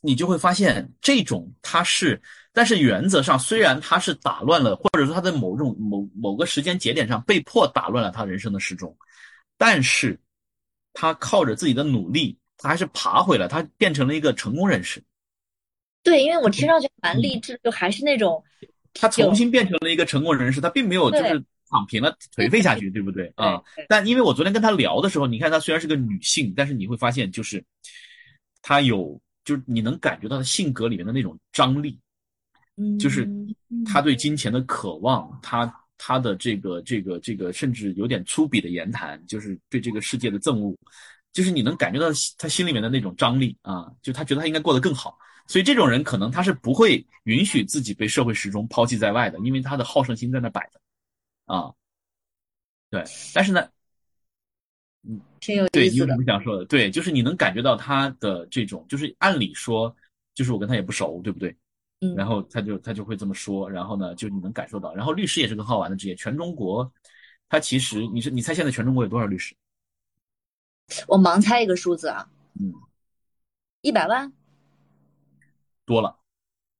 [0.01, 2.21] 你就会发现这种他是，
[2.53, 8.95] 但是原则上虽然他是打乱了，或者说他在某种某某个时间节点上被迫打乱了他人生的时钟，
[9.57, 10.19] 但是
[10.93, 15.03] 他靠着自己的努力，他还是爬回来，他变成了一个成功人士，
[16.03, 18.43] 对，因为我听上去蛮嗯励志，就还是那种
[18.93, 23.61] 他重新变成了一个成功人士，他并没有就是躺平了颓废下去，对不对 啊？
[23.87, 27.63] 但因为我昨天跟她聊的时候，你看她虽然是个女性，但是你会发现，就是
[28.61, 31.99] 她有，就是你能感觉到她性格里面的那种张力，
[32.77, 40.75] 嗯，就是嗯她对金钱的渴望，她她的这个这个这个，甚至有点粗鄙的言谈，就是对这个世界的憎恶，
[41.33, 45.17] 就是你能感觉到她心里面的那种张力啊，就她觉得她应该过得更好。
[45.49, 50.79] 所以这种人可能他是不会允许自己被社会时钟抛弃在外的，因为他的好胜心在那摆着，
[51.47, 51.73] 啊，
[52.89, 53.03] 对。
[53.33, 53.67] 但是呢，
[55.01, 56.15] 嗯挺有对你有什。
[56.15, 56.63] 么想说的？
[56.65, 59.93] 对，就是你能感觉到他的这种，就是按理说，
[60.35, 61.55] 就是我跟他也不熟，对不对？
[62.01, 64.93] 嗯，然后他就他就会这么说，然后呢，就你能感受到。
[64.93, 66.91] 然后律师也是个很好玩的职业，全中国，
[67.49, 69.55] 他其实你是你猜现在全中国有多少律师？
[71.07, 72.29] 我盲猜一个数字啊，
[72.59, 72.71] 嗯，
[73.81, 74.31] 一百万
[75.85, 76.17] 多了，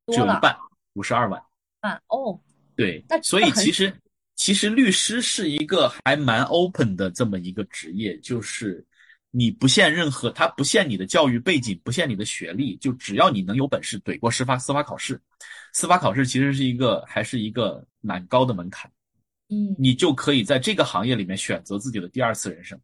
[0.08, 0.58] 只有一半，
[0.94, 1.44] 五十二万。
[1.82, 2.40] 万哦，
[2.76, 3.94] 对那，所以其实
[4.38, 8.86] 其实律师是一个还蛮 open 的这么一个职业，就是
[9.32, 15.20] 你不限任何，他不限你的教育背景，不限你的学历，就只要你能有本事怼过司法司法考试，
[15.74, 18.90] 司法考试其实是一个还是一个蛮高的门槛，
[19.50, 22.80] 嗯，你就可以在这个行业里面选择自己的第二次人生。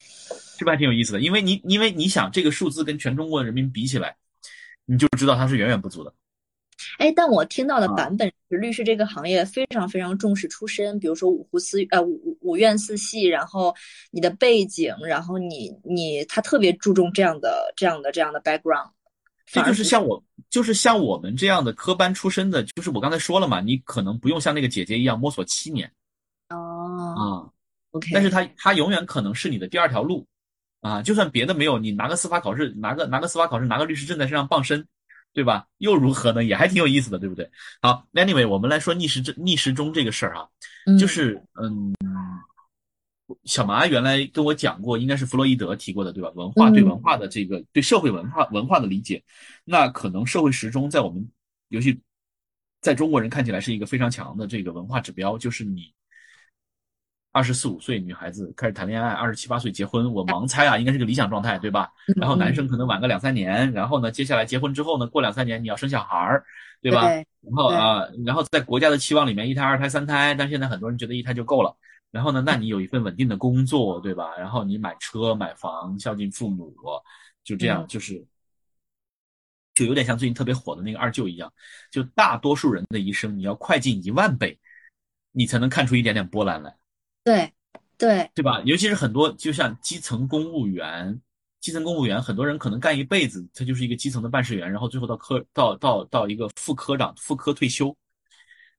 [0.00, 1.20] 是不是还挺有意思的？
[1.20, 4.16] 因为你因为你想这个数字跟全中国人民比起来，
[4.86, 6.12] 你就知道它是远远不足的。
[6.98, 13.74] 哎，但我听到的啊版本是律师这个行业非常非常重视出身，比如说五湖四呃五五五院四系，然后
[14.10, 18.90] 你的背景，然后你你他特别注重这样的这样的这样的 background，
[19.46, 25.90] 这就是像我，就是像我们这样的科班出身的，就是我刚才说了嘛，你可能不用像那个姐姐一样摸索七年
[26.50, 27.14] 哦。
[27.16, 27.20] 啊
[27.90, 30.26] ，，OK，但是他他永远可能是你的第二条路。
[30.80, 34.86] 啊，就算别的没有，你拿个司法考试，拿个拿个司法考试，拿个律师证在身上傍身，
[35.32, 35.66] 对吧？
[35.78, 36.42] 又如何呢？
[36.42, 37.48] 也还挺有意思的，对不对？
[37.80, 40.48] 好，anyway，我们来说逆时针逆时钟这个事儿啊，
[40.86, 41.94] 嗯就是嗯，
[43.44, 46.30] 小麻原来跟我讲过，应该是弗洛伊德提过的，对吧？
[46.34, 49.22] 文化对嗯文化的这个对社会文化文化的理解，
[49.64, 51.28] 那可能社会时钟在我们
[51.68, 52.00] 尤其
[52.80, 55.92] 在中国人看起来是一个非常强的这个文化指标，就是你
[57.30, 61.90] 二十四五岁女孩子开始谈恋爱，二十七八岁结婚，我盲猜啊，应该是个理想状态，对吧？
[62.16, 66.44] 然后男生可能晚个两三年，然后呢，接下来结婚之后呢，过两三年你要生小孩儿，
[66.80, 67.02] 对吧？
[67.02, 71.76] 对然后啊、然后在国家的期望里面，一胎、二胎、三胎，但现在很多人觉得一胎就够了。
[72.10, 74.34] 然后呢，那你有一份稳定的工作，对吧？
[74.36, 76.74] 然后你买车、买房，孝敬父母，
[77.44, 78.26] 就这样，嗯就是，
[79.74, 81.52] 就有点像最近特别火的那个二舅一样，
[81.92, 84.58] 就大多数人的一生，你要快进一万倍，
[85.30, 86.74] 你才能看出一点点波澜来。
[87.28, 87.52] 对
[87.98, 88.62] 对对吧？
[88.64, 91.20] 尤其是很多，就像基层公务员，
[91.60, 97.94] 基层公务员，很多人可能干一辈子，他就是一个基层的办事员，然后最后到科到到到一个副科长、副科退休，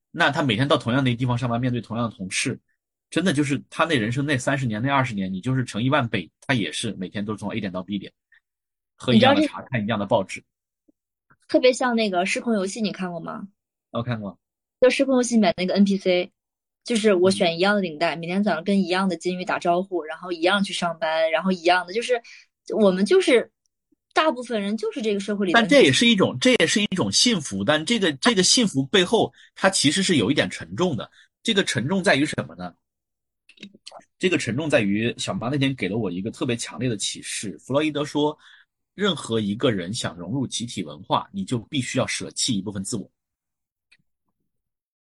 [0.10, 2.60] 那他每天到同样的地方上班，面对同样的同事，
[3.10, 8.12] 真的就是他那人生那三十年、那二十年，你就是乘一万倍，他也是每天都从 A 点到 B 点，
[8.96, 10.44] 喝一样的茶，看一样的报纸。
[11.48, 13.48] 特别像那个失控游戏，你看过吗？
[13.92, 14.40] 我看过，
[14.80, 16.30] 就失控游戏里面那个 NPC，
[16.84, 22.22] 就是我嗯选一样的领带，每天早上跟一样的金鱼打招呼，然后一样去上班，然后一样的，就是
[22.76, 23.52] 我们就是
[24.14, 25.54] 大部分人就是这个社会里。
[25.54, 27.64] 但这也是一种，这也是一种幸福。
[27.64, 31.10] 但这个这个幸福背后，它其实是有一点沉重的。
[31.44, 32.74] 这个沉重在于什么呢？
[34.18, 37.58] 这个沉重在于小马那天给了我一个特别强烈的启示。
[37.60, 38.38] 弗洛伊德说，
[38.96, 43.10] 任何一个人想融入集体文化，你就必须要舍弃一部分自我。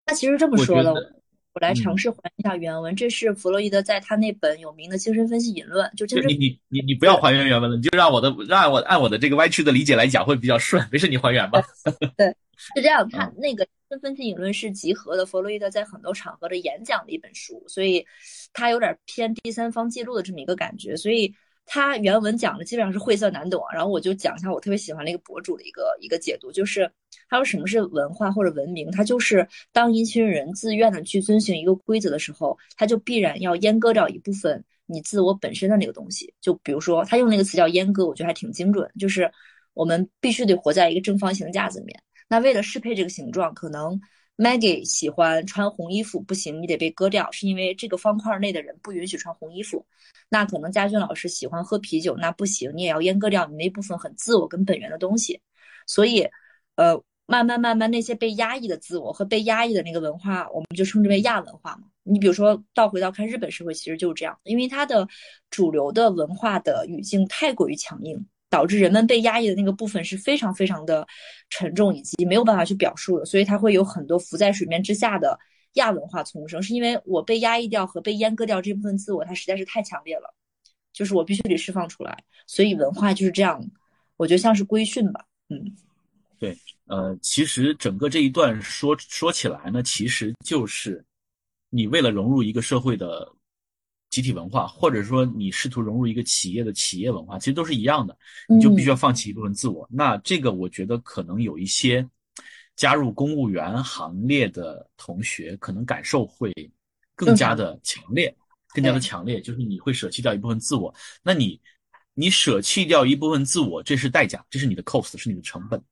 [0.07, 1.18] 他其实这么说的，
[1.59, 2.95] 我来嗯尝试还原一下原文。
[2.95, 10.87] 这是弗洛伊德在他那本有名的精神分析引论，就精神你你你你不要还原原文了，你就让我的让我按我的这个歪曲的理解来讲会比较顺。
[10.93, 11.61] 没事，你还原吧。
[12.17, 18.07] 对是这样，他嗯那个精神分析引论是集合的弗洛伊德在很多场合的演讲的一本书，所以
[18.53, 21.35] 他有点偏第三方记录的这么一个感觉，所以
[21.71, 23.63] 他原文讲的基本上是晦涩难懂。
[23.73, 26.91] 然后我就讲一下我特别喜欢那个博主的一个一个解读，就是
[27.29, 36.33] 他说什么是文化或者文明，它就是当一群人自愿的去遵循一个规则的时候，他就必然要阉割掉一部分你自我本身的那个东西。
[36.41, 39.31] 就比如说他用那个词叫阉割，我觉得还挺精准，就是
[39.75, 42.03] 我们必须得活在一个正方形的架子里面。
[42.29, 44.01] 那为了适配这个形状，可能
[44.39, 49.85] Maggie 喜欢穿红衣服，不行，你得被割掉，是因为这个方块内的人不允许穿红衣服。
[50.29, 55.41] 那可能家俊老师喜欢喝啤酒，那不行，你也要阉割掉你那部分很自我跟本源的东西。
[55.89, 56.29] 所以，
[56.77, 61.89] 呃，慢慢慢慢那些被压抑的自我和被压抑的那个文化，我们就称之为亚文化嘛。
[62.05, 65.09] 你比如说倒回到看日本社会，其实就是这样，因为它的
[65.51, 68.25] 主流的文化的语境太过于强硬。
[68.51, 71.07] 导致人们被压抑的那个部分是非常非常的
[71.51, 75.39] 沉重，以及没有办法去表述的，所以它会有很多浮在水面之下的
[75.75, 76.63] 亚文化丛生。
[76.63, 80.35] 是因为我被压抑掉和被阉割掉这部分自我，它实在是太强烈了，
[80.93, 82.25] 就是我必须得释放出来。
[82.47, 83.63] 所以文化就是这样，
[84.17, 85.77] 我觉得像是规训吧，嗯，
[86.39, 86.57] 对
[86.87, 91.05] 呃，其实整个这一段说说起来呢，其实就是
[91.69, 93.31] 你为了融入一个社会的
[94.11, 98.17] 集体文化，或者说你试图融入一个企业的企业文化，其实都是一样的，
[98.49, 99.87] 你就必须要放弃一部分自我。
[99.91, 102.09] 那这个我觉得可能有一些
[102.75, 106.53] 加入公务员行列的同学，可能感受会
[107.15, 108.35] 更加的强烈，
[108.69, 110.95] 更加的强烈，就是你会舍弃掉一部分自我。
[111.23, 111.61] 那你
[112.15, 115.83] 你舍弃掉一部分自我，这是代价，这是你的 cost，是你的成本。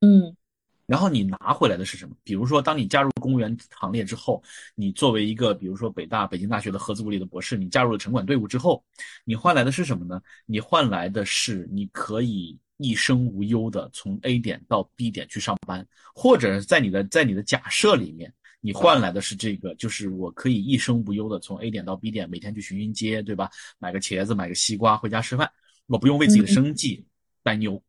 [0.00, 0.36] 嗯
[0.86, 2.14] 然后你拿回来的是什么？
[2.22, 4.42] 比如说，当你加入公务员行列之后，
[4.74, 8.84] 你作为一个比如说北大、北京大学的合资物理的博士，你加入了城管队伍之后，
[9.24, 10.22] 你换来的是什么呢？
[10.46, 23.50] 你换来的是你可以一生无忧的从 A 点到 B 点去上班，或者在你的在你的假设里面，你换来的是这个，就是我可以一生无忧的从 A 点到 B 点，每天去巡巡街，对吧？
[23.78, 25.50] 买个茄子，买个西瓜，回家吃饭，
[25.86, 27.04] 我不用为自己的生计
[27.42, 27.82] 担忧。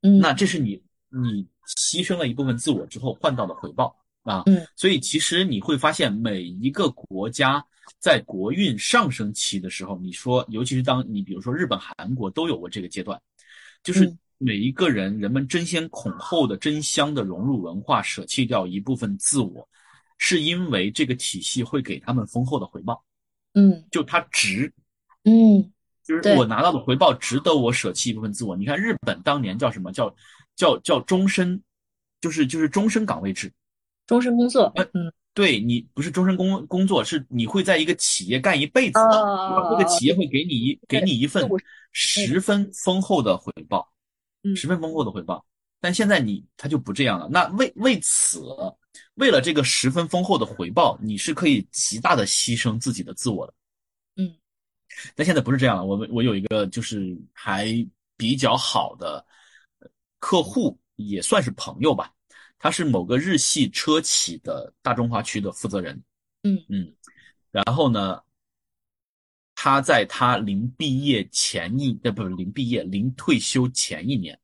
[0.00, 1.46] 嗯，那这是你你
[1.76, 4.42] 牺牲了一部分自我之后换到的回报啊。
[4.46, 7.64] 嗯，所以其实你会发现，每一个国家
[7.98, 13.20] 在国运上升期的时候，你说，尤其是当你比如说日本、韩国都有过这个阶段，
[13.82, 19.68] 就是嗯每一个人人们争先恐后的争相的融入文化，舍弃掉一部分自我，
[20.18, 23.04] 是因为这个体系会给他们丰厚的回报，
[23.54, 24.72] 嗯就它值。
[25.24, 25.72] 嗯
[26.04, 28.56] 就是我拿到的回报值得我舍弃一部分自我。
[28.56, 30.14] 你看日本当年叫什么叫
[30.56, 31.60] 叫叫终身，
[32.20, 33.52] 就是就是终身岗位制。
[34.06, 41.48] 终身工作呃，嗯对你不是终身工工作，是你会在一个企业干一辈子，这个企业会给你一给你一份
[41.92, 43.90] 十分丰厚的回报，
[44.42, 45.44] 嗯十分丰厚的回报。
[45.80, 47.28] 但现在你他就不这样了。
[47.30, 48.40] 那为为此，
[49.14, 53.54] 为了这个十分丰厚的回报，你是可以极大的牺牲自己的自我的。
[55.06, 55.84] 嗯，但现在不是这样了。
[55.84, 57.66] 我们我有一个就是还
[58.16, 59.24] 比较好的
[59.78, 59.88] 呃
[60.18, 62.12] 客户，也算是朋友吧。
[62.58, 66.00] 他是某个日系车企的大中华区的负责人。
[66.44, 66.94] 嗯嗯，
[67.50, 68.22] 然后呢，
[69.54, 74.38] 他在他临毕业前一，呃，不是临毕业，临退休前一年，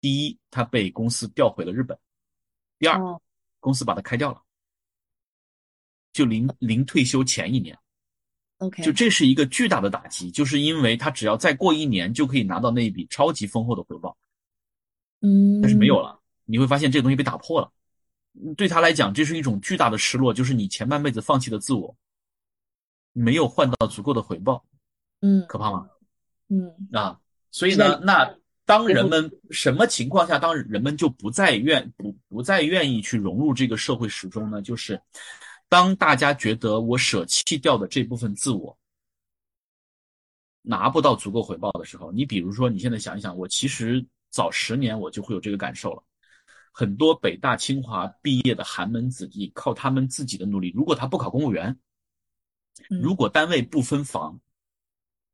[0.00, 1.96] 第一，他被公司调回了日本；
[2.78, 3.20] 第二，哦
[3.60, 4.42] 公司把他开掉了。
[6.12, 7.78] 就临临退休前一年，
[8.58, 14.16] ，OK，就这是一个巨大的打击，就是因为他只要再过一年就可以拿到那一笔超级丰厚的回报，
[15.20, 17.70] 嗯，但是没有了，你会发现这个东西被打破了。
[18.54, 21.96] 对他来讲，这是一种巨大的失落，就是你前半辈子放弃的自我，
[23.12, 24.62] 没有换到足够的回报，
[25.22, 25.86] 嗯可怕吗？
[26.48, 27.18] 嗯啊，
[27.50, 28.36] 所以呢，那
[28.66, 34.60] 当人们什么情况下，当人们就不再愿不不再愿意去融入这个社会时钟呢？
[34.60, 35.00] 就是
[35.68, 38.76] 当大家觉得我舍弃掉的这部分自我
[40.62, 46.02] 拿不到足够回报的时候，你比如说，你现在想一想，我其实早十年我就会有这个感受了。
[46.72, 51.78] 很多北大清华毕业的寒门子弟，靠他们自己的努力，如果他不考公务员，
[52.90, 54.38] 嗯如果单位不分房，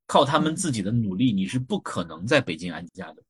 [0.06, 3.22] 靠他们自己的努力，你是不可能在北京安家的。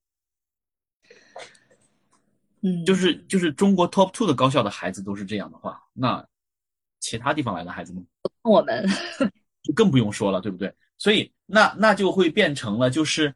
[2.61, 6.25] 嗯，就是就是中国 top two 的高校的孩子都是这样的话，那
[7.03, 8.01] 其他地方来的孩子呢，
[8.41, 8.89] 我们
[9.63, 10.75] 就更不用说了，对不对？
[10.97, 13.35] 所以那那就会变成了就是。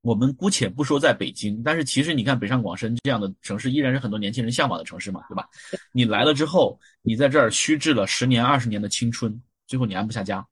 [0.00, 5.46] 我们姑且不说在北京，但是其实你看北上广深这样的城市，依然是很多年轻人向往的城市嘛，对吧？
[5.92, 10.46] 你来了之后，你在这儿虚掷了十年、二十年的青春，最后你安不下家。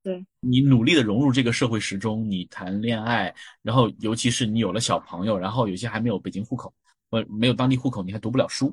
[0.00, 6.72] 对，你努力的融入这个社会时钟，你谈恋爱，然后尤其是你有了小朋友，然后有些还没有北京户口，
[7.10, 8.72] 呃，没有当地户口，你还读不了书。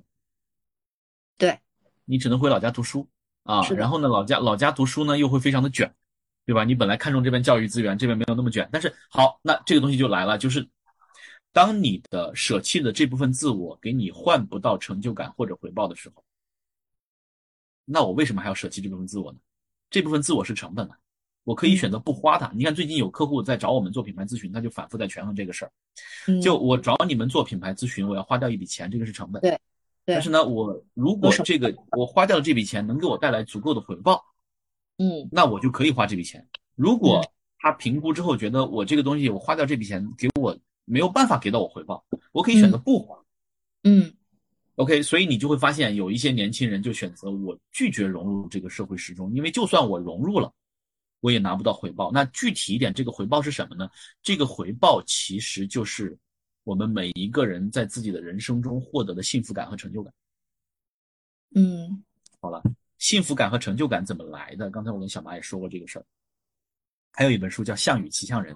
[1.35, 1.59] 对，
[2.06, 3.08] 你只能回老家读书
[3.43, 3.68] 啊。
[3.70, 5.93] 然后呢，老家老家读书呢又会非常的卷，
[6.45, 6.64] 对吧？
[6.64, 10.68] 你本来看重这边教育资源，这边没有那么卷，但是好，那这个东西就来了，就是
[11.51, 16.24] 当你的舍弃的这部分自我给你换不到成就感或者回报的时候，
[17.86, 19.39] 那我为什么还要舍弃这部分自我呢？
[19.89, 20.97] 这部分自我是成本啊，
[21.43, 22.51] 我可以选择不花它。
[22.53, 25.72] 你看最近有客户在找我们做品牌咨询，他就反复在权衡这个事儿。
[26.28, 29.41] 嗯就我找你们做品牌咨询，我要花掉一笔钱，这个是成本。
[29.41, 29.60] 对对
[30.06, 34.24] 但是呢，我如果这个我花掉的这笔钱能给我带来足够的回报，
[34.97, 36.47] 嗯那我就可以花这笔钱。
[36.76, 37.22] 如果
[37.58, 43.18] 他评估之后觉得我这个东西我花掉这笔钱给我没有办法给到我回报，我可以选择不花。
[43.84, 44.14] 嗯
[44.76, 50.51] OK，所以你就会发现有一些年轻人就选择我拒绝融入这个社会时钟，因为就算我融入了，
[51.22, 52.12] 我也拿不到回报。
[52.12, 53.89] 那具体一点，这个回报是什么呢？
[54.22, 56.18] 这个回报其实就是
[56.66, 60.13] 我们每一个人在自己的人生中获得的幸福感和成就感。
[61.53, 62.03] 嗯
[62.41, 62.61] 好了，
[62.97, 64.70] 幸福感和成就感怎么来的？
[64.70, 66.05] 刚才我跟小马也说过这个事儿。
[67.11, 68.53] 还有一本书叫《项羽骑象人》，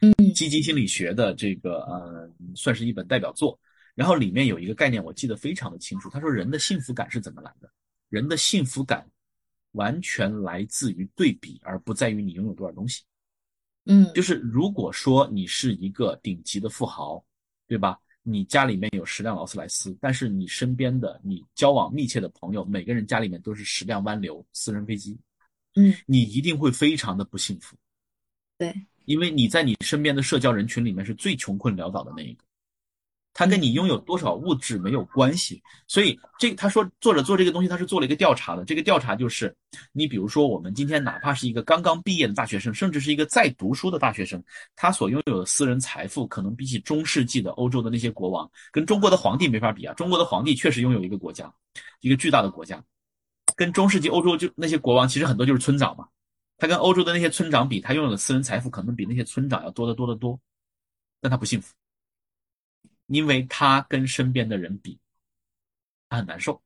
[0.00, 3.56] 嗯积极心理学的这个呃，算是一本代表作。
[3.94, 6.10] 然后里面有一个概念，我记得非常的清楚。
[6.10, 7.70] 他说，人的幸福感是怎么来的？
[8.08, 9.08] 人的幸福感
[9.72, 13.04] 完全来自于对比，而不在于你拥有多少东西。
[13.84, 17.24] 嗯，就是如果说你是一个顶级的富豪，
[17.66, 17.98] 对吧？
[18.26, 25.18] 你家里面有十辆劳斯莱斯，但是你身边的你交往密切的朋友，每个人家里面都是十辆湾流私人飞机，
[25.76, 27.76] 嗯，你一定会非常的不幸福。
[28.56, 32.44] 对，因为你在你身边的社交人群里面是最穷困潦倒的那一个，
[33.34, 35.62] 他跟你拥有多少物质没有关系。
[35.86, 38.64] 所以这他说作者做这个东西，他是做了一个调查的。
[38.64, 39.54] 这个调查就是，
[39.92, 44.42] 你比如说我们今天哪怕是一个刚刚毕业的大学生，甚至是一个在读书的大学生，
[44.76, 49.92] 他所拥有的私人财富，可能比起中世纪的欧洲的那些国王，跟中国的皇帝没法比啊。
[49.94, 51.52] 中国的皇帝确实拥有一个国家，
[52.00, 52.82] 一个巨大的国家，
[53.56, 56.06] 跟中世纪欧洲就那些国王，其实很多就是村长嘛。
[56.56, 60.38] 他跟欧洲的那些村长比，他拥有的私人财富可能比那些村长要多得多得多，
[61.20, 61.74] 但他不幸福，
[63.06, 64.98] 因为他跟身边的人比，
[66.08, 66.62] 他很难受，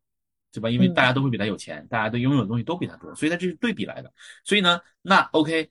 [0.52, 0.70] 对吧？
[0.70, 4.12] 因为嗯大家都会比他有钱，大家都拥有的东西都比他多，所以他这是对比来的。
[4.44, 5.70] 所以呢，那 OK，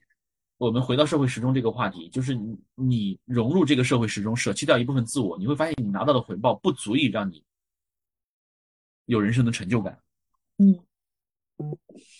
[0.57, 7.43] 我们回到社会时钟这个话题，就是你你融入这个社会时钟，舍弃掉一部分自我，你会发现你拿到的回报不足以让你
[9.05, 9.99] 有人生的成就感。
[10.57, 10.79] 嗯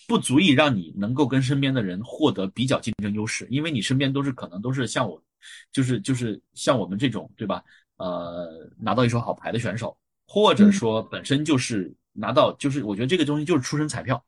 [0.08, 5.22] 不足以让你能够跟身边的人获得比较竞争优势，因为你身边都是可能都是像我，
[5.70, 7.62] 就是就是像我们这种对吧？
[7.98, 9.96] 呃，拿到一手好牌的选手，
[10.26, 14.24] 或者说本身就是拿到，就是我觉得这个东西就是出身彩票，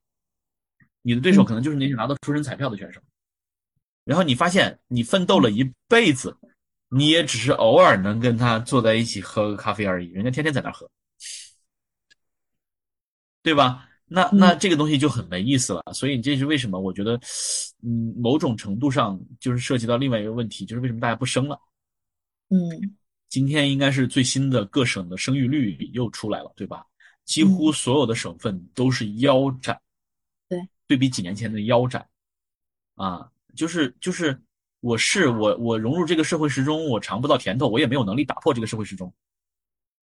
[1.02, 3.00] 你的对手可能就是那些拿到出身彩票的选手，
[4.04, 6.36] 然后你发现你奋斗了一辈子，
[6.88, 10.90] 你也只是偶尔能跟他坐在一起喝个咖啡而已，人家天天在那喝，
[13.42, 13.86] 对吧？
[14.12, 16.80] 那那这个东西就很没意思了，所以这是为什么？
[16.80, 17.14] 我觉得，
[17.84, 21.56] 嗯，某种程度上就是涉及到另外一个问题，就是为什么大家不生了？
[22.48, 22.98] 嗯
[23.30, 26.84] 今天应该是最新的各省的生育率又出来了，对吧？
[27.24, 29.80] 几乎所有的省份都是腰斩，
[30.48, 32.04] 对，对比几年前的腰斩，
[32.96, 34.36] 啊，就是就是
[34.80, 39.12] 我是我我融入这个社会时钟，我尝不到甜头，我也没有能力打破这个社会时钟。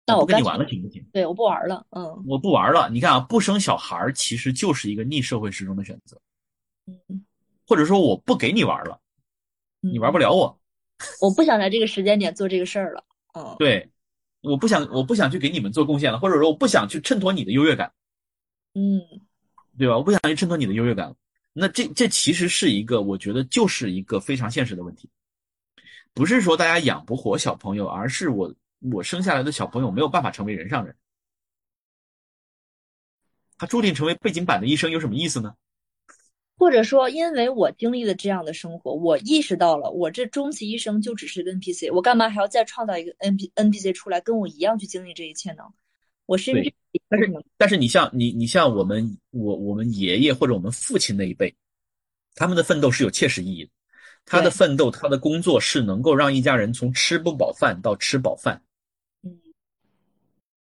[0.06, 1.06] 那我不跟你玩了，行不行？
[1.12, 1.86] 对，我不玩了。
[1.90, 2.90] 嗯我不玩了。
[2.90, 6.18] 你看啊，不生小孩儿其实就是一个逆社会时钟的选择，
[6.88, 7.26] 嗯，
[7.68, 8.98] 或者说我不给你玩了，
[9.82, 10.30] 你玩不了。
[10.30, 10.60] 了我。
[11.22, 13.04] 我不想在这个时间点做这个事儿了。
[13.34, 13.90] 嗯，对，
[14.42, 17.94] 我不想我不想去给你们做贡献了，或者说我不想去衬托你的优越感，
[18.74, 19.02] 嗯
[19.78, 19.98] 对吧？
[19.98, 21.16] 我不想去衬托你的优越感。
[21.54, 25.10] 那这这其实是一个，我觉得就是一个非常现实的问题，
[26.14, 30.96] 不是说大家养不活小朋友，而是我我生下来的小朋友没有办法成为人上人，
[33.58, 35.56] 他注定成为背景板的医生有什么意思呢？
[36.60, 45.64] 或者说，因为我经历了这样的生活，我意识到了，我这终其一生就只是个 NPC，我干嘛还要再创造一个 NP NPC 出来，跟我一样去经历这一切呢？
[46.26, 46.74] 我甚至
[47.08, 51.56] 但是但是你像你你像我们我我们爷爷或者我们父亲那一辈，
[52.36, 53.72] 他们的奋斗是有切实意义的，
[54.26, 58.62] 他的奋斗他的工作是能够让一家人从吃不饱饭到吃饱饭，
[59.24, 59.40] 嗯。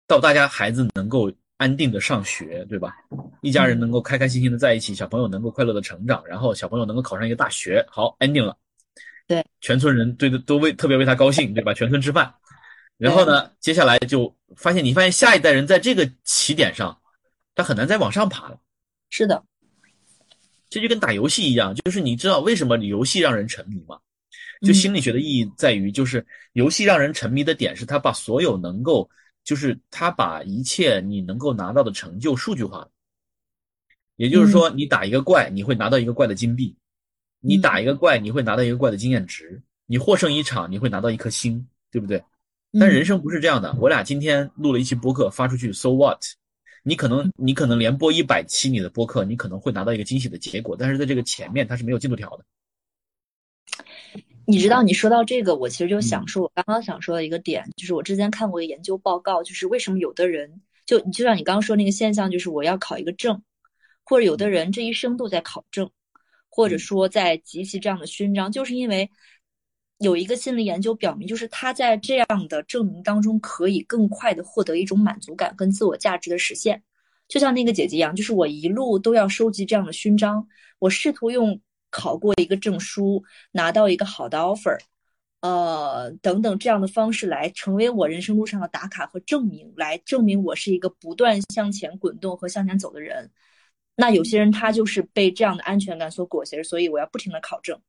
[0.05, 2.95] 到大家孩子能够安定的上学，对吧？
[3.41, 8.57] 一家人能够开开心心的在一起，小朋友能够快乐的成长，然后小朋友能够考上一个大学，好，ending 了。
[9.27, 11.73] 对，全村人对都为特别为他高兴，对吧？
[11.73, 12.33] 全村吃饭。
[12.97, 16.97] 然后呢，接下来就发现，你发现下一代人在这个起点上，
[17.55, 18.59] 他很难再往上爬了。
[19.09, 19.43] 是的，
[20.69, 23.97] 这就跟打游戏一样，就是你知道为什么游戏让人沉迷吗？
[24.61, 29.09] 就嗯心理学的意义在于，就是游戏让人沉迷的点是，他把所有能够，
[29.45, 32.91] 就是他把一切你能够拿到的成就数据化了。
[34.17, 36.75] 也就是说，你打一个怪，你会拿到一个怪的金币；
[37.39, 42.21] 你打一个怪，你会拿到一个怪的经验值；你获胜一场，你会拿到一颗星，对不对？
[42.79, 43.73] 但人生不是这样的。
[43.79, 46.21] 我俩今天录了一期播客发出去，so what？
[46.83, 52.45] 你可能你可能连播一百期你的播客，你可能会拿到一个惊喜的结果，但是在这个前面它是没有进度条的。
[54.47, 56.01] 你知道，你说到这个，我其实就嗯。
[56.01, 63.41] 想说，我刚刚想说的一个点，就是我之前看过一个研究报告，就是为什么有的人，就就像你刚刚说那个现象，就是我要考一个证，
[64.03, 65.89] 或者有的人这一生都在考证，
[66.49, 69.09] 或者说在集齐这样的勋章，就是因为
[69.99, 76.83] 有一个心理研究表明，就是他在这样的证明当中，可以更快的获得一种满足感跟自我价值的实现。
[77.27, 81.59] 就像那个姐姐一样，就是我一路都要收集这样的勋章，我试图用
[81.95, 84.77] 考过一个证书，拿到一个好的 offer，
[85.39, 93.31] 呃，等等这样的方式来成为我人生路上的打卡和证明，来证明我是一个不断向前滚动和向前走的人。
[93.95, 97.79] 那有些人他就是被这样的安全感所裹挟，所以我要不停的考证，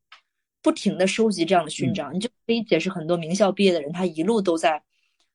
[0.62, 2.14] 不停的收集这样的勋章。
[2.14, 4.80] 你就可以解释很多名校毕业的人，他一路都在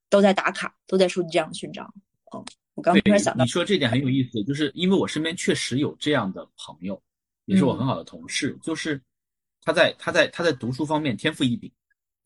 [0.10, 1.94] 都在打卡，都在收集这样的勋章。
[2.34, 2.42] 嗯，
[2.76, 7.02] 我刚突然想到你，说这点很有意思，就是因为我身边确实有这样的朋友，
[7.52, 9.02] 也是我很好的同事，就是
[9.62, 11.70] 他在他在他在读书方面天赋异禀，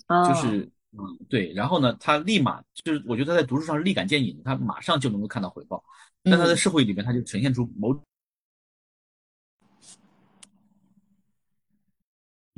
[0.05, 5.83] 啊，就是嗯对，然后呢，他立马就是我觉得他在读书上是立竿见影，他马上就能够看到回报，
[6.21, 6.57] 但他在嗯。
[6.57, 7.99] 社会里面他就呈现出某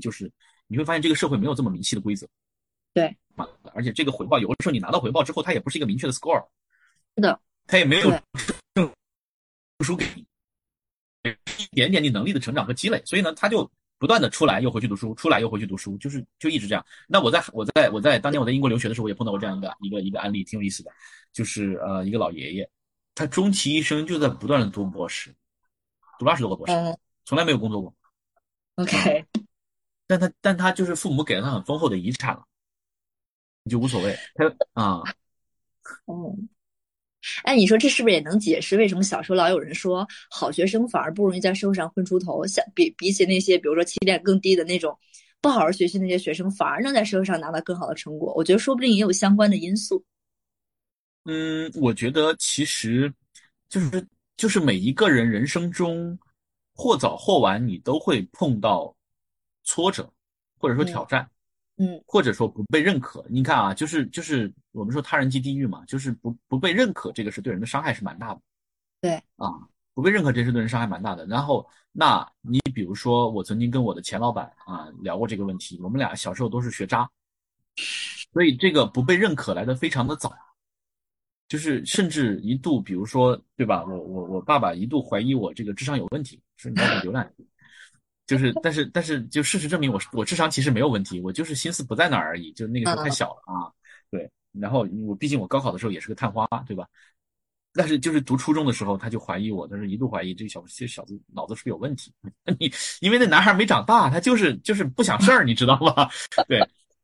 [0.02, 0.30] 就是
[0.68, 2.28] 你会发现这个社会没有这么明晰的规则，
[2.94, 3.16] 对。
[3.38, 6.46] 啊，而且这个回报有的时候你拿到回报之后，它也不是一个明确的 score，
[7.16, 8.22] 是的，他也没有对。
[8.74, 8.92] 证
[9.86, 10.27] 书给你，
[11.58, 16.86] 一点点你能力的成长和积累，所以呢，他就不断的出来又回去读书，出来又回去读书，就是就一直这样。
[17.08, 20.92] 那我在我在我在当年我在英国留学的时候，我也碰到过这样一个一个一个案例，挺有意思的，
[21.34, 22.70] 就是呃一个老爷爷，
[23.16, 25.34] 他终其一生就在不断的读博士，
[26.20, 27.94] 读了二十多个博士，嗯从来没有工作过
[28.76, 29.26] ，，OK，
[30.06, 32.46] 但他但他就是父母给了他很丰厚的遗产了，
[33.64, 35.02] 你就无所谓，他啊。
[36.06, 36.50] 嗯。
[37.44, 42.46] 哎，你说这是不是也能解释为什么小时候老有人说好学生反而不容易在社会上混出头？
[42.46, 44.98] 相比比起那些比如说起点更低的那种
[45.42, 48.34] 不好好学习那些学生，反而能在社会上拿到更好的成果？
[48.36, 50.04] 我觉得说不定也有相关的因素。
[51.26, 53.14] 嗯，我觉得其实
[53.70, 56.18] 就是就是每一个人人生中
[56.74, 58.96] 或早或晚，你都会碰到
[59.64, 60.10] 挫折，
[60.58, 61.30] 或者说挑战，嗯
[62.06, 63.26] 或者说不被认可。
[63.30, 68.42] 你看啊，就是就是我们说他人即地狱嘛，就是不不被认可，这个是对人的伤害是蛮大的。
[69.02, 69.52] 对啊，
[69.94, 71.26] 不被认可，这是对人伤害蛮大的。
[71.28, 77.10] 然后，那你比如说，我曾经跟我的前老板啊聊过这个问题，我们俩小时候都是学渣，
[78.34, 80.34] 所以这个不被认可来的非常的早。
[81.48, 83.86] 就是甚至一度，比如说，对吧？
[83.86, 87.34] 我我我爸爸一度怀疑我这个智商有问题，说你要给浏览，
[88.28, 93.72] 就是但是但是就事实证明我我智商其实没有问题，我就是心思不在那儿而已，就那个时候太小了啊。
[94.12, 96.88] 对，然后我毕竟我高考的时候也是个探花，对吧？
[97.74, 102.12] 但是就是读初中的时候，他就怀疑我，他是一度怀疑这个小这小子脑子是不是有问题？
[102.60, 102.72] 你
[103.02, 106.10] 因为那男孩没长大，他就是就是不想事儿，你知道吧？
[106.48, 106.60] 对。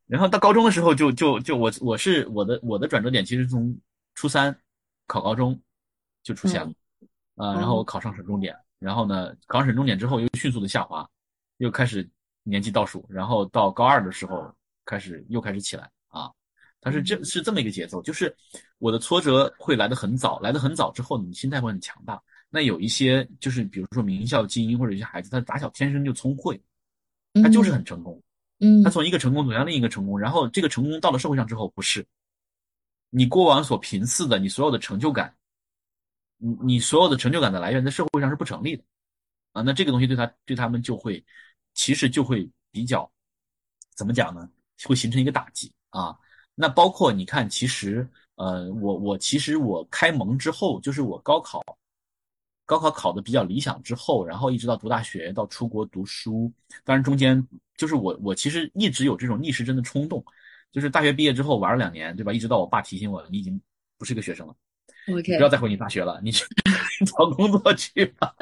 [0.05, 3.76] 然后到高中的时候，就就就我我是我的我的转折点，其实从
[4.15, 4.55] 初三
[5.07, 5.59] 考高中
[6.24, 6.74] 就出现了，
[7.36, 11.07] 啊，然后我考上省重点，然后呢，考上省重点之后又迅速的下滑，
[11.64, 12.07] 又开始
[12.43, 14.53] 年级倒数，然后到高二的时候
[14.86, 16.30] 开始又开始起来啊，
[16.82, 18.36] 它是这是这么一个节奏，就是
[18.80, 22.22] 我的挫折会来得很早，来得很早之后，你心态会很强大。
[22.49, 26.61] 那有一些就是比如说名校精英或者一些孩子，他打小天生就聪慧，
[27.41, 28.22] 他就是很成功。
[28.59, 32.05] 嗯，他从一个成功走向另一个成功，然后这个成功到了社会上之后，不是
[33.09, 35.34] 你过往所频次的，你所有的成就感，
[36.38, 38.84] 你你所有的成就感的来源在社会上是不成立的
[39.53, 39.61] 啊。
[39.61, 41.24] 那这个东西对他对他们就会，
[41.74, 43.09] 其实就会比较
[43.95, 44.49] 怎么讲呢？
[44.86, 46.17] 会形成一个打击啊。
[46.55, 51.61] 那包括你看，其实呃，我我其实我开蒙之后，就是我高考。
[52.65, 56.49] 高考考的比较理想之后，然后一直到读大学，到出国读书，
[56.86, 57.45] 当然中间
[57.76, 60.24] 就是我我其实一直有这种逆时针的冲动，
[60.71, 62.32] 就是大学毕业之后玩了两年，对吧？
[62.32, 63.61] 一直到我爸提醒我，你已经
[63.97, 64.55] 不是个学生了
[65.09, 66.45] ，OK，不要再回你大学了，你去
[67.05, 68.34] 找工作去吧。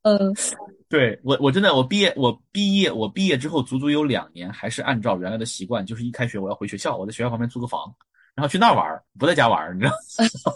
[0.00, 0.18] 嗯，
[0.88, 7.94] 对我我真的我毕业我毕业我毕业之后足足有两年，还是按照原来的习惯，就是一开学我要回学校，我在学校旁边租个房。
[8.34, 9.92] 然后去那儿玩不在家玩你知道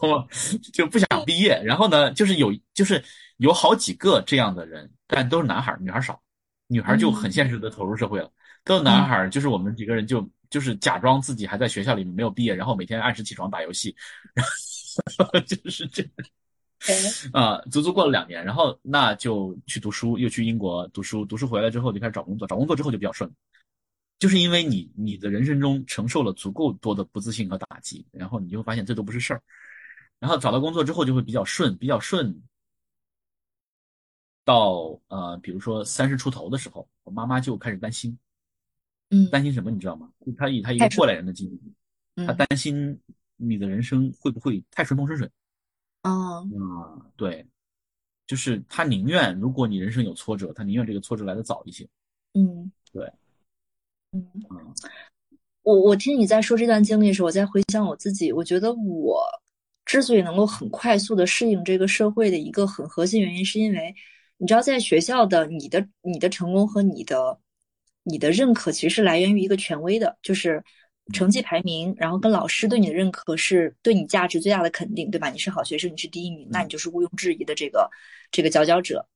[0.09, 0.25] 吗？
[0.73, 1.61] 就不想毕业。
[1.65, 3.03] 然后呢，就是有，就是
[3.39, 6.21] 有好几个这样的人，但都是男孩女孩少。
[6.69, 8.31] 女孩就很现实的投入社会了。
[8.63, 13.93] 都是男孩就是我们几个人就就是假装自己还在学校里面没有毕业，然后每天按时起床打游戏，
[14.37, 14.47] 然
[15.27, 16.05] 后就是这，
[17.33, 23.31] 啊， 足足过了两年，然后那就去读书，又去英国读书，读书回来之后就开始找工作，找工作之后就比较顺。
[24.19, 29.43] 就是因为你你的人生中承受了足够多的不自信和打击，然后你就会发现这都不是事儿，
[30.21, 32.41] 然后找到工作之后就会比较顺，比较顺。
[34.45, 38.19] 到呃，比如说三十出头的时候，我妈妈就开始担心，
[39.11, 40.11] 嗯，担心什么你知道吗？
[40.37, 43.01] 她以她一个过来人的经历，她担心
[43.37, 45.31] 你的人生会不会太顺风顺水？
[46.03, 47.47] 哦，啊，对，
[48.27, 51.89] 就是他宁愿如果你人生有挫折，他宁愿这个挫折来的早一些。
[52.35, 53.11] 嗯，对。
[54.13, 54.27] 嗯，
[55.63, 58.33] 我我听你在说这段经历的时候，我在回想我自己。
[58.33, 59.25] 我觉得我
[59.85, 63.95] 之所以能够很快速的适应这个社会的一个很核心原因，是因为
[64.39, 67.39] 你知道，在学校的你的你的成功和你的
[68.03, 70.63] 你的认可，其实是来源于一个权威的，就是
[71.13, 75.31] 成绩排名，然后跟老师对你的认可是对你价值最大的肯定，对吧？
[75.31, 77.91] 你是好学生，你是第一名，那你就是毋庸置疑的这个
[78.31, 79.07] 这个佼佼者。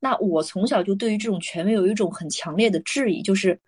[0.00, 3.60] 那我从小就对于这种权威有一种很强烈的质疑，就是。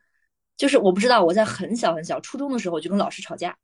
[0.58, 3.54] 就是我不知道，我在很小很小初中的时候就跟老师吵架，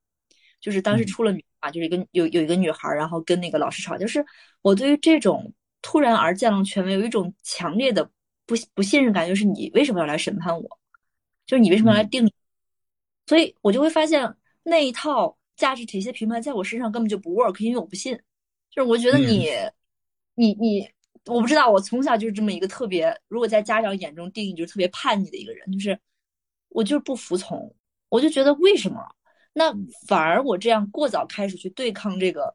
[0.60, 4.22] 就是当时出了名啊，就是一个有有一个女孩，然后跟那个老师吵，就是
[4.60, 5.50] 我对于这种
[5.80, 8.04] 突然而降的权威有一种强烈的
[8.44, 10.78] 不不信任感，就是你为什么要来审判我？
[11.46, 12.30] 就是你为什么要来定？
[13.32, 18.14] 所以我就会发现那一套价值体系评判在我身上根本就不 work，因为我不信。
[18.70, 19.48] 就是我觉得你
[20.34, 20.86] 你你，
[21.24, 25.98] 我不知道，我从小就是这么一个特别，如果在家长眼中定义就是特别叛逆的一个人，就是。
[26.68, 27.74] 我就是不服从，
[28.10, 29.00] 我就觉得为什么？
[29.54, 29.74] 那
[30.06, 32.54] 反而我这样过早开始去对抗这个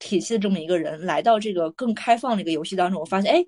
[0.00, 3.46] 体系的这么一个人，来到这个更开放的一个游戏当中，我发现哎，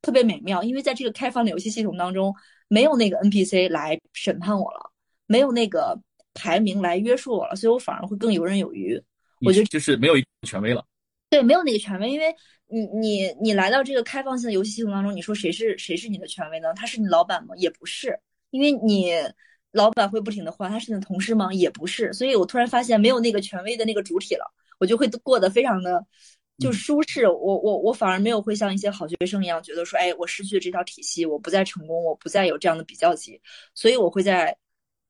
[0.00, 2.34] 特别美妙，因为在这个开放的游戏系统当中，
[2.68, 4.90] 没有那个 NPC 来审判我了，
[5.26, 5.98] 没有那个
[6.34, 9.00] 排名来约束我了，所以我反而会更游刃有余。
[9.40, 10.84] 我觉得就是没有一个权威了，
[11.30, 12.34] 对，没有那个权威，因为
[12.66, 16.74] 你你你来到这个开放性的游戏系统当中，你说谁是谁是你的权威呢？
[16.74, 17.54] 他是你老板吗？
[17.56, 18.18] 也不是，
[18.50, 19.12] 因为你。
[19.74, 21.52] 老板会不停的换，他是你的同事吗？
[21.52, 24.44] 也不是，所以我突然发现没有那个权威的那个主体了，
[24.78, 26.00] 我就会过得非常的
[26.60, 27.26] 就舒适。
[27.26, 33.40] 我我我反而没有会像一些好学生一样觉得说，哎，我失去了这套体系，我不再成功，我不再有这样的比较级，
[33.74, 34.56] 所以我会在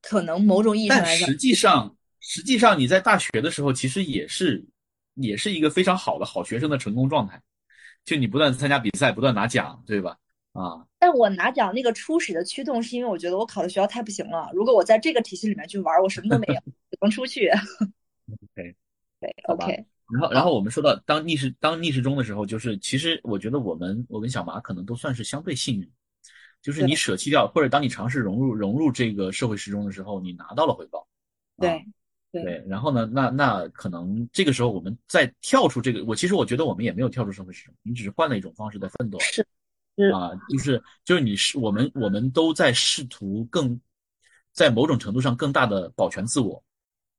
[0.07, 4.63] 可能某种意义上来讲，实际上实际上你在大学的时候其实也是
[5.15, 7.41] 也是一个非常好的好学生的成功状态，
[8.05, 10.17] 就你不断参加比赛，不断拿奖，对吧？
[10.53, 10.85] 啊。
[10.99, 14.49] 但我拿奖那个初始的驱动，是因为我觉得我考的学校太不行了。
[14.53, 16.55] 如果我在这个体系里面去玩，我什么都没有，
[16.89, 17.47] 只能出去。
[17.47, 18.75] OK，
[19.19, 19.85] 对，OK。
[20.11, 25.91] 然后，然后我们说到当逆时当逆时钟的时候，就是其实我觉得我们我跟小马可能都算是相对幸运，
[26.65, 31.07] 就是你舍弃掉，或者当你尝试融入融入这个社会时钟的时候，你拿到了回报。
[31.59, 31.85] 对
[32.31, 32.65] 对。
[32.67, 39.19] 然后呢，那那可能这个时候我们再跳出这个，我其实我觉得我们也没有跳出社会时钟，你只是换了一种方式在奋斗。
[39.19, 39.45] 是。
[40.11, 43.79] 啊，就是就是你是我们我们都在试图更，
[44.51, 46.63] 在某种程度上更大的保全自我，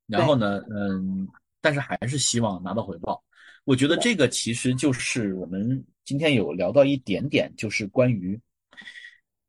[0.07, 1.25] 然后呢，嗯，
[1.61, 3.23] 但是还是希望拿到回报。
[3.63, 8.37] 我觉得这个其实就是我们今天有聊到一点点，就是关于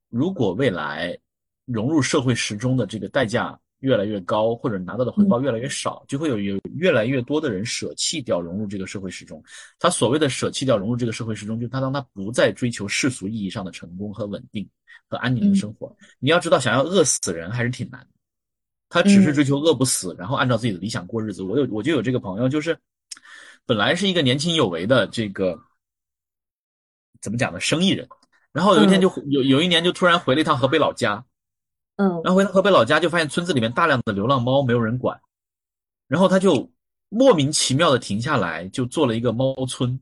[0.09, 1.16] 如果未来
[1.64, 9.42] 融入社会时钟的这个代价越来越高，或者拿到的回报越来越少，就会有有越来越多的人舍弃掉融入这个社会时钟。
[9.78, 14.68] 他所谓的舍弃掉融入这个社会时钟，就是他当他不再追求世俗意义上的成功和稳定
[15.09, 15.94] 和安宁的生活。
[16.18, 18.09] 你要知道，想要饿死人还是挺难的。
[18.88, 21.42] 他只是追求饿不死，然后按照自己的理想过日子。
[21.42, 22.78] 我有我就有这个朋友，就是。
[23.66, 25.61] 本来是一个年轻有为的这个
[27.20, 27.61] 怎么讲呢？
[27.61, 28.09] 生意人，
[28.59, 31.24] 然后有一天就有有一年就突然回了一趟河北老家，
[31.94, 35.16] 嗯，然后回到河北老家就发现村子里面大量的流浪猫没有人管，
[36.09, 36.68] 然后他就
[37.09, 40.00] 莫名其妙的停下来，就做了一个猫村。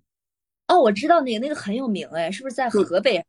[0.68, 3.22] 哦，我知道那个那个很有名哎，是不是在河北？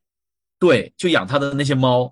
[0.59, 2.09] 对，就养他的那些猫，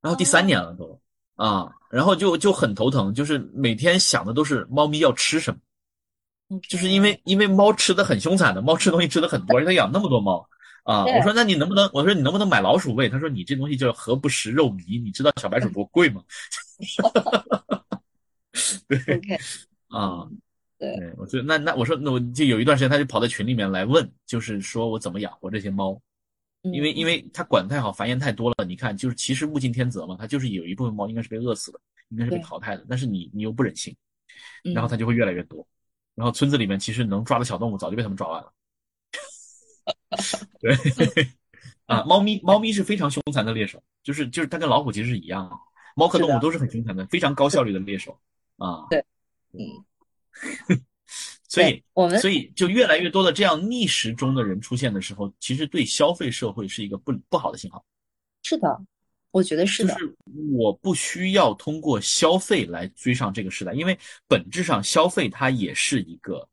[0.00, 0.96] 然后第三年了都
[1.34, 5.58] 啊，然后就就很头疼，就是每天想的都是猫咪要吃什么。
[6.68, 10.48] 就是因为因为猫吃的很凶残的，猫吃东西吃的很多，而且它养那么多猫
[10.88, 11.04] 啊。
[11.04, 13.08] 我说那你能不能，我说你能不能买老鼠喂？
[13.08, 16.22] 他说你这东西叫何不食肉糜，你知道小白鼠多贵吗？
[18.88, 18.98] 对
[19.88, 20.26] 啊，
[20.78, 26.00] 对，我就那那我说那我就有一段时间他就跑到群里面来问，就是说我怎么养活这些猫，
[26.62, 28.64] 因为因为他管太好，繁衍太多了。
[28.66, 33.94] 你看，就是其实物竞天择嘛，他就是有一部分猫应该是被饿死的，应该是被淘汰的，但是你你又不忍心，
[34.74, 35.66] 然后它就会越来越多。
[36.14, 38.52] 然后村子里面其实能抓的小动物早就被他们抓完了。
[40.60, 40.74] 对，
[41.86, 45.56] 啊，猫咪猫咪是非常凶残的猎手，就是就是它跟老虎其实是一样的，
[45.96, 48.18] 猫科动物都是很凶残的，非常高效率的猎手
[48.56, 48.86] 啊。
[48.90, 49.04] 对，
[49.52, 49.60] 嗯，
[51.48, 57.84] 所以我们所以就越来越多的这样逆时钟的人出现的时候，其实对消费社会是一个不不好的信号。
[58.42, 58.80] 是的。
[59.30, 60.16] 我觉得是的，就是
[60.56, 63.96] 我不需要通过消费来追上这个时代，因为
[64.26, 66.48] 本质上消费它也是一个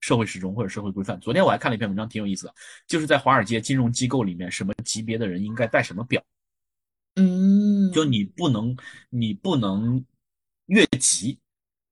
[0.00, 1.18] 社会时钟或者社会规范。
[1.20, 2.54] 昨天我还看了一篇文章，挺有意思的，
[2.86, 6.22] 就是在华尔街金融机构里面，什么级别的人应该戴什么表。
[7.16, 8.76] 嗯，就你不能，
[9.10, 10.04] 你不能
[10.66, 11.38] 越级。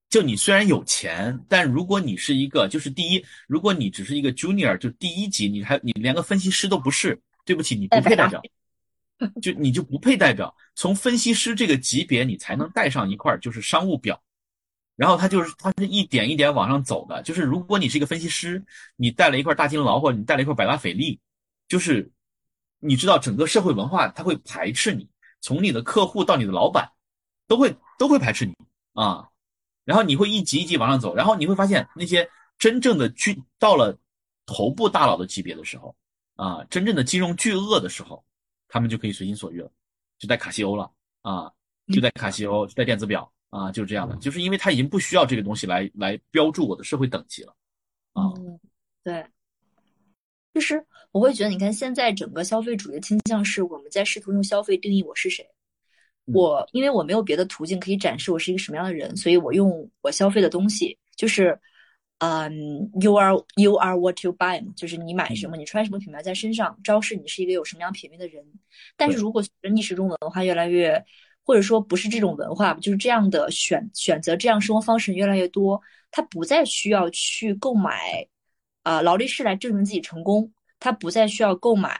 [0.09, 8.41] 就你虽然有钱，但如果你是一个，就是第一，如果你只是一个 junior，就第一级，你还你连个分析师都不是，对不起，你不配代表。
[9.41, 14.21] 就你就不配代表，从分析师这个级别，你才能带上一块就是商务表，
[14.97, 17.23] 然后它就是它是一点一点往上走的。
[17.23, 18.61] 就是如果你是一个分析师，
[18.97, 21.17] 你带了一块大金劳或者你带了一块百达翡丽，
[21.69, 22.11] 就是
[22.79, 25.07] 你知道整个社会文化它会排斥你，
[25.39, 26.91] 从你的客户到你的老板，
[27.47, 28.53] 都会都会排斥你
[28.93, 29.29] 啊。
[29.85, 32.29] 然后你会一级一级往上走，然后你会发现那些
[32.59, 33.97] 真正的巨到了
[34.45, 35.95] 头部大佬的级别的时候
[36.35, 38.21] 啊，真正的金融巨鳄的时候。
[38.69, 39.71] 他们就可以随心所欲了，
[40.19, 40.91] 就戴卡西欧了
[41.21, 41.49] 啊，
[41.93, 44.15] 就戴卡西欧，就戴电子表啊，就是这样的。
[44.17, 47.55] 就是因为他已经不需要这个东西来来标注我的社会等级了
[48.13, 48.23] 啊。
[49.03, 49.25] 对，
[50.53, 55.47] 就是我会觉得，你看现在整个消费主义的倾向是我们在试图用消费定义我是谁。
[56.25, 61.59] 我因为我没有别的途径可以展示我是一个什么样的人，所以我用我消费的东西就是。
[62.19, 68.43] 嗯，you are you are what you buy 嘛，就是你买什么，你穿什么品牌在身上，昭示你是一个有什么样品味的人。
[68.95, 71.05] 但是如果随着逆时钟文化越来越，
[71.47, 75.81] 或者说不是这种文化，就是这样的选选择这样生活方式越来越多，
[76.11, 78.27] 他不再需要去购买
[78.83, 81.97] 啊劳力士来证明自己成功，他不再需要购买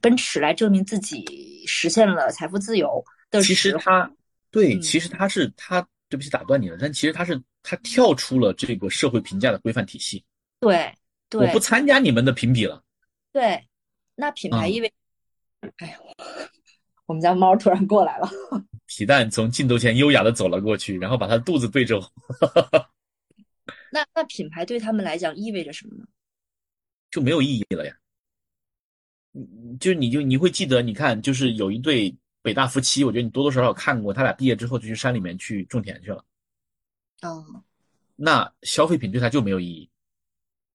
[0.00, 4.08] 奔驰来证明自己实现了财富自由的其实他
[4.52, 5.86] 对，其实他是他。
[6.08, 6.78] 对不起，打断你了。
[6.80, 10.24] 但其实他是他跳出了这个社会评价的规范体系。
[10.60, 10.94] 对，
[11.32, 12.80] 我不参加你们的评比了。
[13.32, 13.60] 对，
[14.14, 14.92] 那品牌意味，
[15.78, 15.98] 哎呀，
[17.06, 18.28] 我们家猫突然过来了。
[18.86, 22.12] 皮蛋从镜头前优雅的走了过去，然后把他肚子对着我。
[23.90, 26.04] 那那品牌对他们来讲意味着什么呢？
[27.10, 27.96] 就没有意义了呀。
[29.32, 32.14] 嗯，就你就你会记得，你看，就是有一对。
[32.42, 36.24] 北大夫妻，我觉得你多多少少看过，他俩毕业之后就去山里面去种田去了。
[37.22, 37.44] 哦，
[38.14, 39.90] 那消费品对他就没有意义。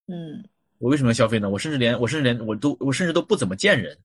[0.04, 1.48] 嗯，我为什么要消费呢？
[1.48, 3.98] 我甚至连我甚至连我都我甚至都不怎么见人。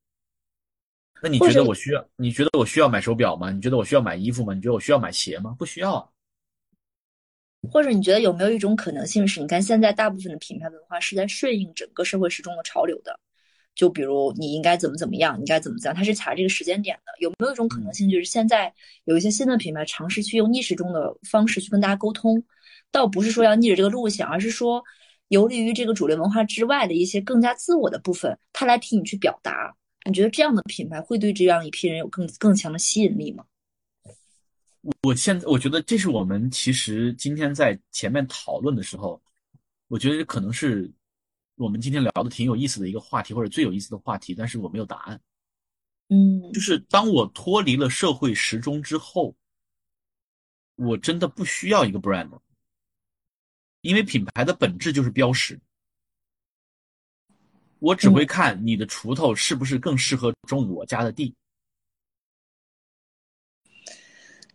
[1.21, 2.07] 那你觉得我需要？
[2.15, 3.51] 你觉得我需要买手表吗？
[3.51, 4.53] 你觉得我需要买衣服吗？
[4.53, 5.55] 你觉得我需要买鞋吗？
[5.57, 6.07] 不需要啊。
[7.71, 13.19] 或者你觉得有没有一种可能性是，你看现在大部分的品牌文化是在顺应整个社会时钟的潮流的？
[13.75, 17.11] 就比如你应该怎么怎么样，应该怎么怎样，它是卡这个时间点的。
[17.19, 18.73] 有没有一种可能性，就是现在
[19.05, 22.41] 有一些新的品牌尝试去用逆时钟的方式去跟大家沟通，
[22.91, 24.83] 倒不是说要逆着这个路线，而是说
[25.27, 29.75] 游离于这个主流文化之外的一些更加自我的部分，它来替你去表达。
[30.07, 33.45] 你觉得这样的品牌会对这样一批人有更更强的吸引力吗？
[35.03, 39.21] 我现在我觉得这是我们其实今天在前面讨论的时候，
[39.89, 40.89] 我觉得可能是
[41.55, 45.19] 我们今天聊的挺有意思的一个话题，或者最有意思的话题，但是我没有答案。
[46.07, 49.35] 嗯，就是当我脱离了社会时钟之后，
[50.75, 52.39] 我真的不需要一个 brand，
[53.81, 55.59] 因为品牌的本质就是标识。
[57.79, 61.33] 我只会看你的锄头是不是更适合种我家的地。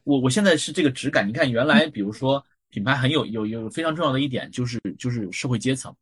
[0.04, 5.94] 我我现在是这个质感，你看原来比如说品牌很有有有非常重要的一点就是就是社会阶层。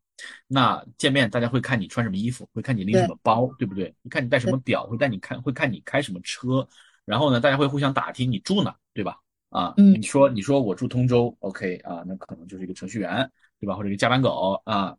[0.46, 3.94] 那见面大家会看你穿什么衣服，会看你拎什么包，对不对？
[4.02, 6.66] 你看你戴什么表，会带你看，会看你开什么车。
[7.06, 9.18] 然后呢，大家会互相打听你住哪，对吧？
[9.48, 13.74] 啊，你说你说我住通州，OK 啊，那可能就是一个程序员，对吧？
[13.74, 14.96] 或者一个加班狗啊。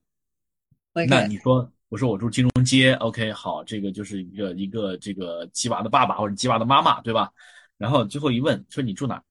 [0.93, 7.29] 那你说我说我住金融街，OK 好，这个就是一个一个这个吉娃的爸爸或者吉娃的妈妈，对吧？
[7.77, 9.21] 然后最后一问说你住哪？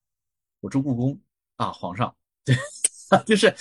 [0.61, 1.19] 我住故宫
[1.57, 2.55] 啊，皇上， 对。
[3.27, 3.53] 就是，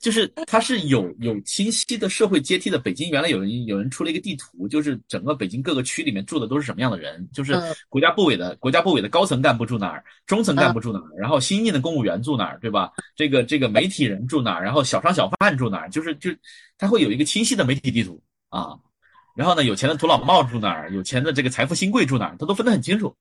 [0.00, 2.78] 就是它是有有清晰的社会阶梯的。
[2.78, 7.52] 北京原来有人有人出了一个地图，就是整个北京各个区里面住的都是什么样的人，就是
[7.90, 12.90] 国家部委的国家部委的高层干部住哪儿，中层干部住哪儿，然后新进的公务员住哪儿，对吧？
[13.14, 16.30] 这个这个媒体人住哪儿，然后小商小贩住哪儿，就是就
[16.78, 18.18] 它会有一个清晰的媒体地图
[18.58, 18.78] 啊。
[19.36, 23.14] 然后呢，有钱的土老帽住哪儿，有钱的这个财富新贵住哪儿，他都分得很清楚。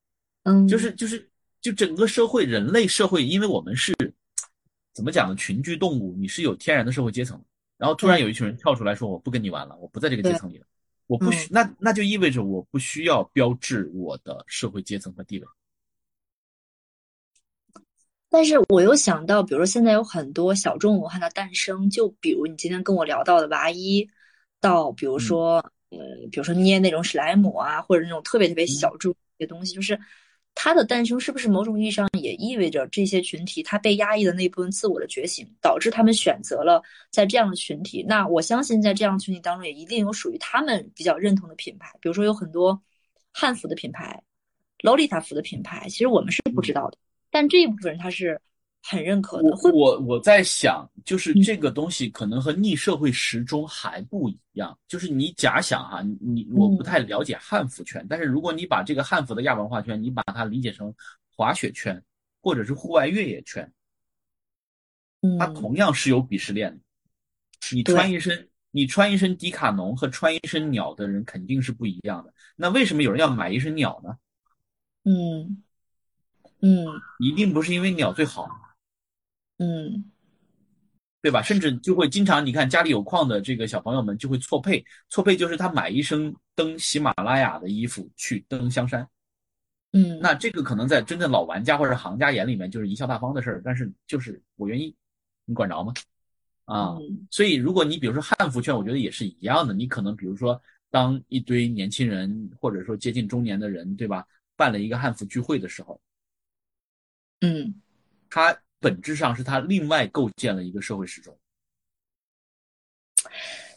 [0.43, 1.29] 嗯，就是就是
[1.61, 3.93] 就整个社会人类社会，因为我们是。
[4.95, 5.35] 怎么讲呢？
[5.35, 7.43] 群居动物，你是有天然的社会阶层，
[7.79, 10.67] 然后突然有一群人跳出来说：“我不跟你玩了，我不在这个阶层里了，
[11.07, 11.47] 我不需……
[11.49, 15.47] 那那就意味着我不需要标志我的社会阶层和地位。”
[18.29, 24.07] 但是我又想到，比如说现在有很多小众文化的诞生，就比如你今天跟我聊到的娃衣，
[24.63, 25.57] 到比如说
[25.89, 25.99] 呃，
[26.31, 29.99] 比如说捏那种史莱姆啊，或者那种特别特别小众的东西，就是。
[30.55, 38.05] 它的诞生是不是某种意义上也意味着这些群体他被压抑的那部分自我的觉醒，导致他们选择了在这样的群体？
[38.07, 42.79] 那我相信在这样群体当中也一定有属于他们比较认同的品牌，比如说有很多
[43.31, 44.21] 汉服的品牌、
[44.83, 46.99] 洛丽塔服的品牌，其实我们是不知道的，
[47.31, 48.39] 但这一部分人他是。
[48.85, 49.49] 很认可的。
[49.73, 54.77] 我我在想，就是这个东西可能和逆社会时钟还不一样。
[54.87, 60.93] 就是你假想哈，你我不太了解汉服圈，但是如果你把这个汉服的亚文化圈，你把它理解成
[61.35, 62.03] 滑雪圈
[62.41, 63.71] 或者是户外越野圈，
[65.39, 66.79] 它同样是有鄙视链的。
[67.71, 72.33] 你穿一身你穿一身迪卡侬和穿一身鸟的人肯定是不一样的。
[72.57, 74.17] 那为什么有人要买一身鸟呢？
[75.05, 75.63] 嗯
[76.59, 76.85] 嗯，
[77.19, 78.49] 一定不是因为鸟最好。
[79.59, 80.11] 嗯，
[81.21, 81.41] 对吧？
[81.41, 89.07] 甚至就会经常，你看家里有矿的这个小朋友们就会错配，错配就是他买一身登喜马拉雅的衣服去登香山。
[89.93, 94.93] 嗯，那这个可能在真正老玩家或者行家眼里面就是贻笑大方的事儿，但是就是我愿意，
[95.45, 95.93] 你管着吗？
[96.65, 96.97] 啊，
[97.29, 104.25] 所以如果你比如说汉服圈，我觉得也是一样的，你可能比如说当一堆年轻人或者说接近中年的人，对吧？
[104.57, 106.01] 办了一个汉服聚会的时候，
[107.41, 107.75] 嗯，
[108.29, 108.57] 他。
[108.83, 111.33] 本质上是他另外构建了一个社会时钟，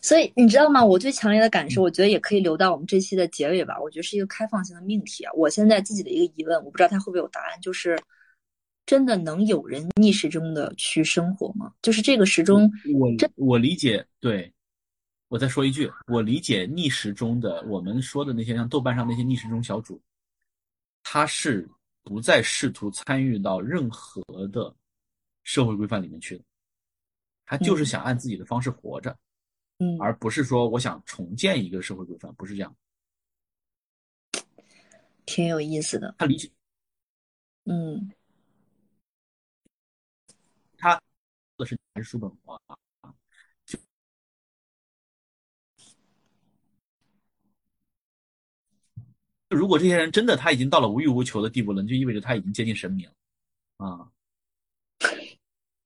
[0.02, 0.84] 所以你知道吗？
[0.84, 3.80] 我最强烈的感受，我觉得也可以留到我们这期的结尾吧。
[3.80, 5.32] 我觉得是一个开放性的命题啊。
[5.34, 7.96] 我现在自己的一个疑问，我不知道他会不会有答案，就是
[8.84, 11.72] 真的能有人逆时钟的去生活吗？
[11.82, 14.52] 就是这个时钟，我我理解，对
[15.28, 20.00] 我再说一句，我理解逆时钟的，我们说的那些像豆瓣上那些逆时钟小主，
[21.04, 21.68] 他是
[22.02, 24.74] 不再试图参与到任何的。
[25.46, 26.44] 社会规范里面去的，
[27.44, 29.16] 他就是想按自己的方式活着，
[29.78, 32.76] 嗯，而不是说我想重建一个社会规范，不是这样，
[35.24, 36.12] 挺有意思的。
[36.18, 36.50] 他理解，
[37.64, 38.10] 嗯，
[40.76, 41.00] 他
[41.56, 43.14] 的是还是书本化啊？
[49.48, 53.14] 就如果这些人真的他已经到了无欲无求的地步了，就意味着他已经接近神明了
[53.86, 54.10] 啊。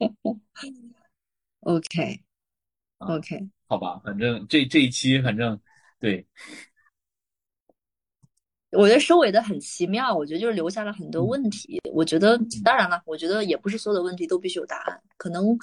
[1.61, 5.61] OK，OK， 好吧，反正这这一期，反正
[5.99, 6.27] 对，
[8.71, 10.15] 我觉得收尾的很奇妙。
[10.17, 11.79] 我觉得就是留下了很多问题。
[11.93, 15.55] 我觉得，当然了，我觉得也不是所有的问题都必须有答案，可能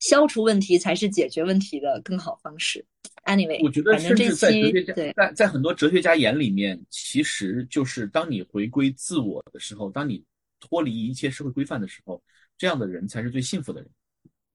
[0.00, 2.84] 消除问题才是解决问题的更好方式。
[3.24, 10.22] Anyway，我觉得甚至在哲学家对在在很多哲学家眼里面，其实就是当你回归自我的时候，当你
[10.60, 12.22] 脱离一切社会规范的时候。
[12.58, 13.90] 这样的人才是最幸福的人，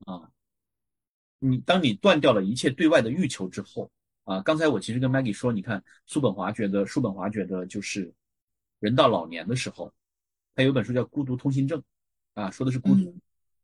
[0.05, 0.29] 啊，
[1.39, 3.89] 你当你断掉了一切对外的欲求之后，
[4.25, 8.13] 啊，刚才我其实跟 Maggie 说，你看叔本华觉得，叔本华觉得就是
[8.79, 9.91] 人到老年的时候，
[10.53, 11.79] 他有本书叫《孤独通行证》，
[12.33, 13.15] 啊，说的是孤独，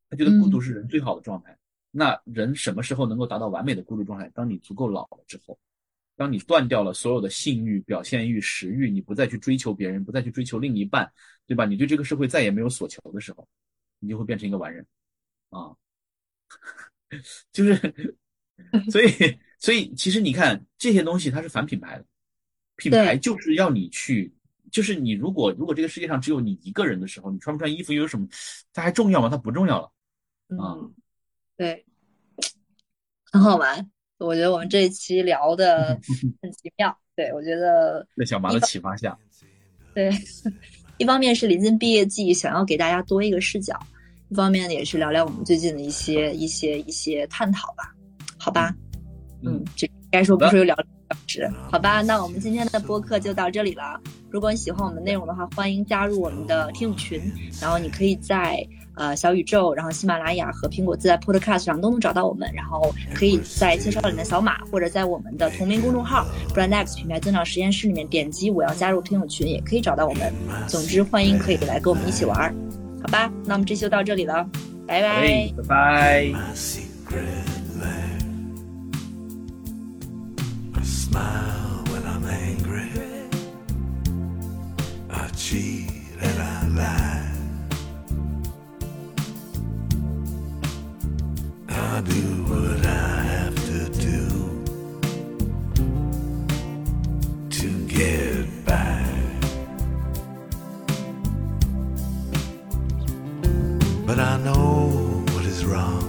[0.10, 1.58] 他觉得孤独是人最好的状态，
[1.92, 4.30] 那人什么时候能够达到完美的孤独状态？
[4.34, 5.60] 当你足够老了之后，
[6.16, 11.12] 当你断掉了所有的性欲、表现欲、食欲，你不再去追求别人，不再去追求另一半，
[11.46, 11.66] 对吧？
[11.66, 13.48] 你对这个社会再也没有所求的时候，
[14.00, 14.86] 你就会变成一个完人
[15.50, 15.76] 啊！
[17.52, 17.76] 就是，
[18.92, 19.08] 所以，
[19.60, 22.06] 所以，其实你看这些东西，它是反品牌的，
[22.76, 24.34] 品牌就是要你去，
[24.72, 28.28] 就是你如果如果这个世界上只有你一个人的时候，你穿不穿衣服又有什么？
[28.74, 29.30] 它还重要吗？
[29.30, 29.92] 它不重要了
[30.64, 30.78] 啊！
[31.58, 31.86] 对，
[33.32, 33.90] 很好玩。
[34.18, 36.00] 我觉得我们这一期聊的
[36.42, 36.98] 很奇妙。
[37.16, 39.18] 对我觉得在小麻的启发下，
[39.94, 40.10] 对，
[41.00, 43.74] 一方面是临近毕业季，想要给大家多一个视角；
[44.28, 47.96] 一方面也是聊聊我们最近的一些一些一些探讨吧。
[48.38, 48.76] 好吧，
[49.42, 51.50] 嗯，这该说不说又聊了小时。
[51.72, 54.00] 好吧，那我们今天的播客就到这里了。
[54.30, 57.22] 如果你喜欢我们内容的话，欢迎加入我们的听友群，
[57.62, 58.62] 然后你可以在。
[59.00, 70.34] 呃，小宇宙，然后喜马拉雅和苹果自带 Podcast 上都能找到我们，然后可以在介绍里面扫码，或者在我们的同名公众号 Brandex 品牌增长实验室里面点击我要加入听友群，也可以找到我们。
[70.68, 72.54] 总之，欢迎可以来跟我们一起玩，
[73.02, 73.32] 好吧？
[73.46, 74.46] 那我们这期就到这里了，
[74.86, 76.34] 拜拜，拜拜。
[86.72, 87.19] I
[92.02, 94.28] do what I have to do
[97.58, 99.06] to get by.
[104.06, 106.09] But I know what is wrong,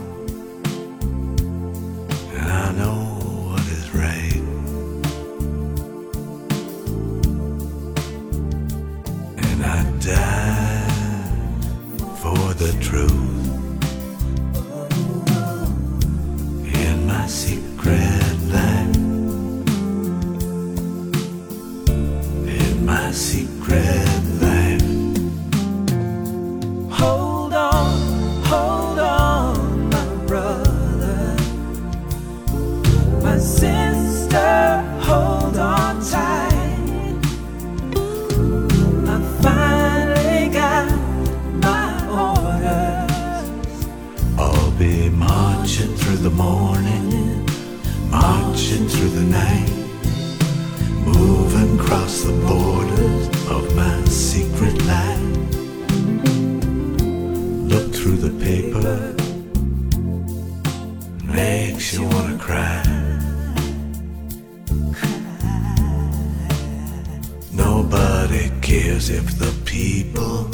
[46.31, 47.45] the morning
[48.11, 49.71] marching through the night,
[51.07, 55.21] moving across the borders of my secret life.
[57.73, 59.15] Look through the paper,
[61.25, 62.83] makes you wanna cry.
[67.53, 70.51] Nobody cares if the people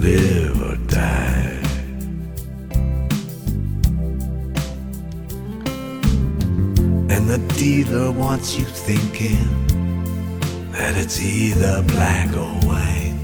[0.00, 1.35] live or die.
[7.56, 9.48] Dealer wants you thinking
[10.72, 13.14] that it's either black or white.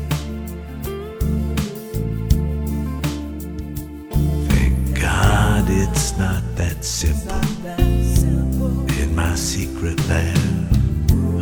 [4.49, 7.43] Thank God it's not that simple.
[9.03, 10.39] In my secret lab,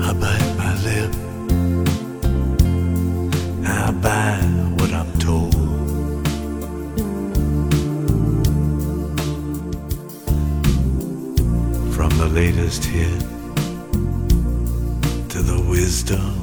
[0.01, 1.13] I bite my lip.
[3.65, 4.50] I buy
[12.71, 12.85] just
[15.29, 16.40] to the wisdom